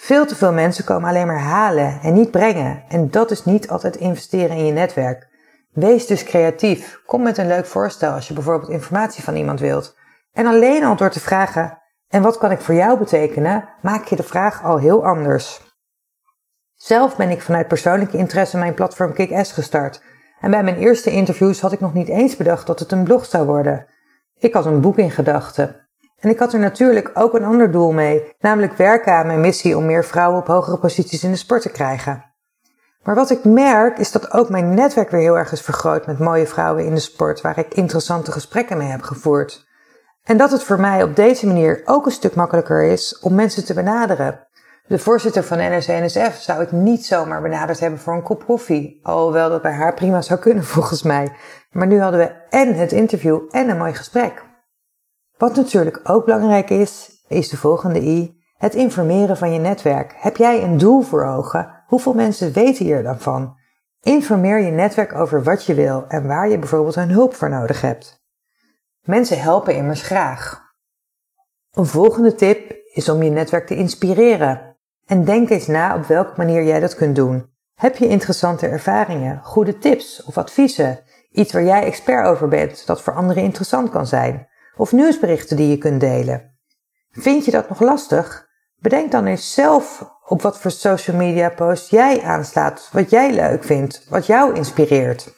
Veel 0.03 0.25
te 0.25 0.35
veel 0.35 0.53
mensen 0.53 0.83
komen 0.83 1.09
alleen 1.09 1.27
maar 1.27 1.39
halen 1.39 1.99
en 2.01 2.13
niet 2.13 2.31
brengen. 2.31 2.83
En 2.87 3.09
dat 3.09 3.31
is 3.31 3.45
niet 3.45 3.69
altijd 3.69 3.95
investeren 3.95 4.57
in 4.57 4.65
je 4.65 4.71
netwerk. 4.71 5.27
Wees 5.71 6.07
dus 6.07 6.23
creatief. 6.23 7.01
Kom 7.05 7.21
met 7.21 7.37
een 7.37 7.47
leuk 7.47 7.65
voorstel 7.65 8.13
als 8.13 8.27
je 8.27 8.33
bijvoorbeeld 8.33 8.71
informatie 8.71 9.23
van 9.23 9.35
iemand 9.35 9.59
wilt. 9.59 9.95
En 10.33 10.45
alleen 10.45 10.83
al 10.83 10.95
door 10.95 11.09
te 11.09 11.19
vragen: 11.19 11.77
en 12.07 12.21
wat 12.21 12.37
kan 12.37 12.51
ik 12.51 12.59
voor 12.59 12.73
jou 12.73 12.97
betekenen, 12.97 13.69
maak 13.81 14.05
je 14.05 14.15
de 14.15 14.23
vraag 14.23 14.63
al 14.63 14.77
heel 14.77 15.05
anders. 15.05 15.61
Zelf 16.75 17.15
ben 17.15 17.29
ik 17.29 17.41
vanuit 17.41 17.67
persoonlijke 17.67 18.17
interesse 18.17 18.57
mijn 18.57 18.73
platform 18.73 19.13
Kick-Ass 19.13 19.51
gestart. 19.51 20.03
En 20.39 20.51
bij 20.51 20.63
mijn 20.63 20.77
eerste 20.77 21.11
interviews 21.11 21.61
had 21.61 21.71
ik 21.71 21.79
nog 21.79 21.93
niet 21.93 22.09
eens 22.09 22.35
bedacht 22.35 22.67
dat 22.67 22.79
het 22.79 22.91
een 22.91 23.03
blog 23.03 23.25
zou 23.25 23.45
worden. 23.45 23.85
Ik 24.37 24.53
had 24.53 24.65
een 24.65 24.81
boek 24.81 24.97
in 24.97 25.11
gedachten. 25.11 25.80
En 26.21 26.29
ik 26.29 26.39
had 26.39 26.53
er 26.53 26.59
natuurlijk 26.59 27.11
ook 27.13 27.33
een 27.33 27.43
ander 27.43 27.71
doel 27.71 27.91
mee, 27.91 28.33
namelijk 28.39 28.73
werken 28.73 29.13
aan 29.13 29.27
mijn 29.27 29.41
missie 29.41 29.77
om 29.77 29.85
meer 29.85 30.05
vrouwen 30.05 30.39
op 30.39 30.47
hogere 30.47 30.77
posities 30.77 31.23
in 31.23 31.31
de 31.31 31.37
sport 31.37 31.61
te 31.61 31.69
krijgen. 31.69 32.25
Maar 33.03 33.15
wat 33.15 33.29
ik 33.29 33.43
merk 33.43 33.97
is 33.97 34.11
dat 34.11 34.31
ook 34.31 34.49
mijn 34.49 34.73
netwerk 34.73 35.09
weer 35.09 35.21
heel 35.21 35.37
erg 35.37 35.51
is 35.51 35.61
vergroot 35.61 36.05
met 36.05 36.19
mooie 36.19 36.47
vrouwen 36.47 36.85
in 36.85 36.93
de 36.93 36.99
sport 36.99 37.41
waar 37.41 37.57
ik 37.57 37.73
interessante 37.73 38.31
gesprekken 38.31 38.77
mee 38.77 38.87
heb 38.87 39.01
gevoerd. 39.01 39.69
En 40.23 40.37
dat 40.37 40.51
het 40.51 40.63
voor 40.63 40.79
mij 40.79 41.03
op 41.03 41.15
deze 41.15 41.47
manier 41.47 41.81
ook 41.85 42.05
een 42.05 42.11
stuk 42.11 42.35
makkelijker 42.35 42.83
is 42.83 43.19
om 43.19 43.35
mensen 43.35 43.65
te 43.65 43.73
benaderen. 43.73 44.47
De 44.87 44.99
voorzitter 44.99 45.43
van 45.43 45.57
NRC-NSF 45.57 46.41
zou 46.41 46.61
ik 46.61 46.71
niet 46.71 47.05
zomaar 47.05 47.41
benaderd 47.41 47.79
hebben 47.79 47.99
voor 47.99 48.13
een 48.13 48.23
kop 48.23 48.45
koffie. 48.45 48.99
Alhoewel 49.03 49.49
dat 49.49 49.61
bij 49.61 49.71
haar 49.71 49.93
prima 49.93 50.21
zou 50.21 50.39
kunnen 50.39 50.63
volgens 50.75 51.03
mij. 51.03 51.31
Maar 51.71 51.87
nu 51.87 51.99
hadden 51.99 52.19
we 52.19 52.31
en 52.49 52.73
het 52.73 52.91
interview 52.91 53.39
en 53.49 53.69
een 53.69 53.77
mooi 53.77 53.93
gesprek. 53.93 54.49
Wat 55.41 55.55
natuurlijk 55.55 55.99
ook 56.03 56.25
belangrijk 56.25 56.69
is, 56.69 57.23
is 57.27 57.49
de 57.49 57.57
volgende 57.57 58.01
I. 58.01 58.41
Het 58.57 58.75
informeren 58.75 59.37
van 59.37 59.53
je 59.53 59.59
netwerk. 59.59 60.13
Heb 60.17 60.37
jij 60.37 60.63
een 60.63 60.77
doel 60.77 61.01
voor 61.01 61.25
ogen? 61.25 61.83
Hoeveel 61.87 62.13
mensen 62.13 62.53
weten 62.53 62.85
hier 62.85 63.03
dan 63.03 63.19
van? 63.19 63.57
Informeer 64.01 64.59
je 64.59 64.71
netwerk 64.71 65.15
over 65.15 65.43
wat 65.43 65.65
je 65.65 65.73
wil 65.73 66.05
en 66.07 66.27
waar 66.27 66.49
je 66.49 66.59
bijvoorbeeld 66.59 66.95
hun 66.95 67.09
hulp 67.09 67.35
voor 67.35 67.49
nodig 67.49 67.81
hebt. 67.81 68.23
Mensen 69.01 69.41
helpen 69.41 69.75
immers 69.75 70.01
graag. 70.01 70.61
Een 71.71 71.85
volgende 71.85 72.35
tip 72.35 72.75
is 72.93 73.09
om 73.09 73.23
je 73.23 73.29
netwerk 73.29 73.67
te 73.67 73.75
inspireren. 73.75 74.77
En 75.05 75.25
denk 75.25 75.49
eens 75.49 75.67
na 75.67 75.95
op 75.95 76.05
welke 76.05 76.33
manier 76.35 76.63
jij 76.63 76.79
dat 76.79 76.95
kunt 76.95 77.15
doen. 77.15 77.49
Heb 77.75 77.97
je 77.97 78.07
interessante 78.07 78.67
ervaringen, 78.67 79.39
goede 79.43 79.77
tips 79.77 80.23
of 80.23 80.37
adviezen? 80.37 80.99
Iets 81.31 81.53
waar 81.53 81.63
jij 81.63 81.83
expert 81.83 82.27
over 82.27 82.47
bent, 82.47 82.85
dat 82.85 83.01
voor 83.01 83.13
anderen 83.13 83.43
interessant 83.43 83.89
kan 83.89 84.07
zijn? 84.07 84.49
Of 84.81 84.91
nieuwsberichten 84.91 85.57
die 85.57 85.69
je 85.69 85.77
kunt 85.77 85.99
delen? 85.99 86.57
Vind 87.11 87.45
je 87.45 87.51
dat 87.51 87.69
nog 87.69 87.79
lastig? 87.79 88.47
Bedenk 88.75 89.11
dan 89.11 89.25
eens 89.25 89.53
zelf 89.53 90.11
op 90.27 90.41
wat 90.41 90.59
voor 90.59 90.71
social 90.71 91.17
media 91.17 91.49
posts 91.49 91.89
jij 91.89 92.21
aanslaat, 92.21 92.89
wat 92.91 93.09
jij 93.09 93.33
leuk 93.33 93.63
vindt, 93.63 94.05
wat 94.09 94.25
jou 94.25 94.55
inspireert. 94.55 95.33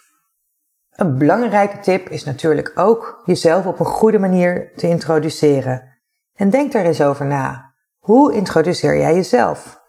Een 0.91 1.17
belangrijke 1.17 1.79
tip 1.79 2.09
is 2.09 2.23
natuurlijk 2.23 2.71
ook 2.75 3.21
jezelf 3.25 3.65
op 3.65 3.79
een 3.79 3.85
goede 3.85 4.19
manier 4.19 4.71
te 4.75 4.87
introduceren. 4.87 5.99
En 6.33 6.49
denk 6.49 6.71
daar 6.71 6.85
eens 6.85 7.01
over 7.01 7.25
na. 7.25 7.73
Hoe 7.99 8.33
introduceer 8.33 8.97
jij 8.97 9.15
jezelf? 9.15 9.81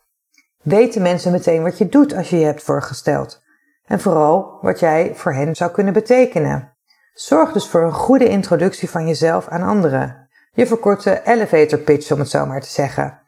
Weten 0.62 1.02
mensen 1.02 1.32
meteen 1.32 1.62
wat 1.62 1.78
je 1.78 1.88
doet 1.88 2.14
als 2.14 2.30
je 2.30 2.38
je 2.38 2.44
hebt 2.44 2.62
voorgesteld. 2.62 3.42
En 3.84 4.00
vooral 4.00 4.58
wat 4.60 4.80
jij 4.80 5.14
voor 5.14 5.32
hen 5.32 5.56
zou 5.56 5.70
kunnen 5.70 5.92
betekenen. 5.92 6.73
Zorg 7.14 7.52
dus 7.52 7.68
voor 7.68 7.82
een 7.82 7.92
goede 7.92 8.28
introductie 8.28 8.90
van 8.90 9.06
jezelf 9.06 9.48
aan 9.48 9.62
anderen. 9.62 10.28
Je 10.52 10.66
verkorte 10.66 11.20
elevator 11.24 11.78
pitch 11.78 12.10
om 12.10 12.18
het 12.18 12.30
zo 12.30 12.46
maar 12.46 12.60
te 12.60 12.70
zeggen. 12.70 13.20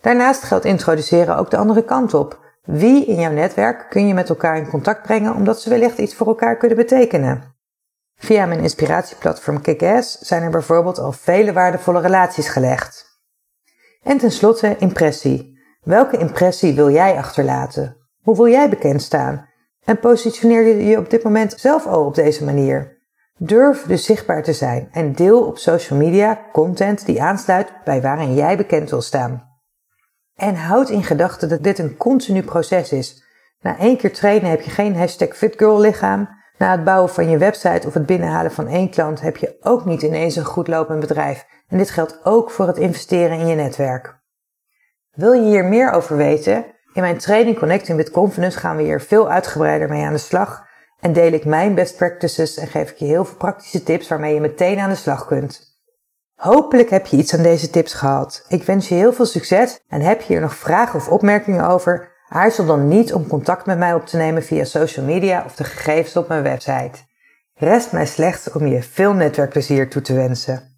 Daarnaast 0.00 0.42
geldt 0.42 0.64
introduceren 0.64 1.36
ook 1.36 1.50
de 1.50 1.56
andere 1.56 1.84
kant 1.84 2.14
op. 2.14 2.44
Wie 2.62 3.06
in 3.06 3.20
jouw 3.20 3.32
netwerk 3.32 3.86
kun 3.90 4.06
je 4.06 4.14
met 4.14 4.28
elkaar 4.28 4.56
in 4.56 4.68
contact 4.68 5.02
brengen 5.02 5.34
omdat 5.34 5.60
ze 5.60 5.68
wellicht 5.68 5.98
iets 5.98 6.14
voor 6.14 6.26
elkaar 6.26 6.56
kunnen 6.56 6.76
betekenen? 6.76 7.54
Via 8.16 8.46
mijn 8.46 8.60
inspiratieplatform 8.60 9.60
Kick-Ass 9.60 10.18
zijn 10.18 10.42
er 10.42 10.50
bijvoorbeeld 10.50 10.98
al 10.98 11.12
vele 11.12 11.52
waardevolle 11.52 12.00
relaties 12.00 12.48
gelegd. 12.48 13.20
En 14.02 14.18
tenslotte 14.18 14.76
impressie. 14.78 15.58
Welke 15.82 16.18
impressie 16.18 16.74
wil 16.74 16.90
jij 16.90 17.16
achterlaten? 17.16 17.96
Hoe 18.22 18.36
wil 18.36 18.48
jij 18.48 18.68
bekend 18.68 19.02
staan? 19.02 19.48
En 19.84 19.98
positioneer 19.98 20.62
je 20.62 20.84
je 20.84 20.98
op 20.98 21.10
dit 21.10 21.22
moment 21.22 21.52
zelf 21.56 21.86
al 21.86 22.04
op 22.04 22.14
deze 22.14 22.44
manier? 22.44 22.95
Durf 23.38 23.82
dus 23.82 24.04
zichtbaar 24.04 24.42
te 24.42 24.52
zijn 24.52 24.88
en 24.92 25.12
deel 25.12 25.46
op 25.46 25.58
social 25.58 25.98
media 25.98 26.40
content 26.52 27.06
die 27.06 27.22
aansluit 27.22 27.72
bij 27.84 28.00
waarin 28.02 28.34
jij 28.34 28.56
bekend 28.56 28.90
wil 28.90 29.02
staan. 29.02 29.54
En 30.34 30.54
houd 30.54 30.90
in 30.90 31.02
gedachten 31.02 31.48
dat 31.48 31.62
dit 31.62 31.78
een 31.78 31.96
continu 31.96 32.42
proces 32.42 32.92
is. 32.92 33.24
Na 33.60 33.78
één 33.78 33.96
keer 33.96 34.12
trainen 34.12 34.50
heb 34.50 34.60
je 34.60 34.70
geen 34.70 34.96
hashtag 34.96 35.36
fitgirl 35.36 35.80
lichaam. 35.80 36.28
Na 36.58 36.70
het 36.70 36.84
bouwen 36.84 37.10
van 37.10 37.28
je 37.28 37.38
website 37.38 37.86
of 37.86 37.94
het 37.94 38.06
binnenhalen 38.06 38.52
van 38.52 38.66
één 38.66 38.90
klant 38.90 39.20
heb 39.20 39.36
je 39.36 39.56
ook 39.60 39.84
niet 39.84 40.02
ineens 40.02 40.36
een 40.36 40.44
goed 40.44 40.68
lopend 40.68 41.00
bedrijf. 41.00 41.46
En 41.68 41.78
dit 41.78 41.90
geldt 41.90 42.20
ook 42.24 42.50
voor 42.50 42.66
het 42.66 42.76
investeren 42.76 43.38
in 43.38 43.46
je 43.46 43.54
netwerk. 43.54 44.18
Wil 45.10 45.32
je 45.32 45.42
hier 45.42 45.64
meer 45.64 45.90
over 45.90 46.16
weten? 46.16 46.64
In 46.92 47.02
mijn 47.02 47.18
training 47.18 47.58
Connecting 47.58 47.96
with 47.96 48.10
Confidence 48.10 48.58
gaan 48.58 48.76
we 48.76 48.82
hier 48.82 49.00
veel 49.00 49.30
uitgebreider 49.30 49.88
mee 49.88 50.04
aan 50.04 50.12
de 50.12 50.18
slag 50.18 50.65
en 51.00 51.12
deel 51.12 51.32
ik 51.32 51.44
mijn 51.44 51.74
best 51.74 51.96
practices 51.96 52.56
en 52.56 52.66
geef 52.66 52.90
ik 52.90 52.96
je 52.96 53.04
heel 53.04 53.24
veel 53.24 53.36
praktische 53.36 53.82
tips 53.82 54.08
waarmee 54.08 54.34
je 54.34 54.40
meteen 54.40 54.78
aan 54.78 54.90
de 54.90 54.96
slag 54.96 55.26
kunt. 55.26 55.74
Hopelijk 56.34 56.90
heb 56.90 57.06
je 57.06 57.16
iets 57.16 57.34
aan 57.34 57.42
deze 57.42 57.70
tips 57.70 57.94
gehad. 57.94 58.44
Ik 58.48 58.62
wens 58.62 58.88
je 58.88 58.94
heel 58.94 59.12
veel 59.12 59.26
succes 59.26 59.80
en 59.88 60.00
heb 60.00 60.20
je 60.20 60.26
hier 60.26 60.40
nog 60.40 60.54
vragen 60.54 60.98
of 60.98 61.08
opmerkingen 61.08 61.68
over? 61.68 62.14
Aarzel 62.28 62.66
dan 62.66 62.88
niet 62.88 63.12
om 63.12 63.26
contact 63.26 63.66
met 63.66 63.78
mij 63.78 63.94
op 63.94 64.06
te 64.06 64.16
nemen 64.16 64.42
via 64.42 64.64
social 64.64 65.04
media 65.04 65.42
of 65.44 65.54
de 65.54 65.64
gegevens 65.64 66.16
op 66.16 66.28
mijn 66.28 66.42
website. 66.42 66.98
Rest 67.54 67.92
mij 67.92 68.06
slechts 68.06 68.52
om 68.52 68.66
je 68.66 68.82
veel 68.82 69.12
netwerkplezier 69.12 69.90
toe 69.90 70.02
te 70.02 70.14
wensen. 70.14 70.74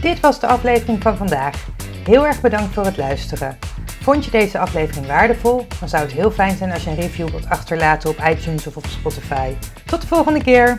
Dit 0.00 0.20
was 0.20 0.40
de 0.40 0.46
aflevering 0.46 1.02
van 1.02 1.16
vandaag. 1.16 1.66
Heel 2.04 2.26
erg 2.26 2.40
bedankt 2.40 2.74
voor 2.74 2.84
het 2.84 2.96
luisteren. 2.96 3.58
Vond 4.02 4.24
je 4.24 4.30
deze 4.30 4.58
aflevering 4.58 5.06
waardevol? 5.06 5.66
Dan 5.80 5.88
zou 5.88 6.02
het 6.02 6.12
heel 6.12 6.30
fijn 6.30 6.56
zijn 6.56 6.72
als 6.72 6.84
je 6.84 6.90
een 6.90 6.96
review 6.96 7.28
wilt 7.28 7.48
achterlaten 7.48 8.10
op 8.10 8.16
iTunes 8.28 8.66
of 8.66 8.76
op 8.76 8.86
Spotify. 8.86 9.52
Tot 9.84 10.00
de 10.00 10.06
volgende 10.06 10.42
keer! 10.42 10.78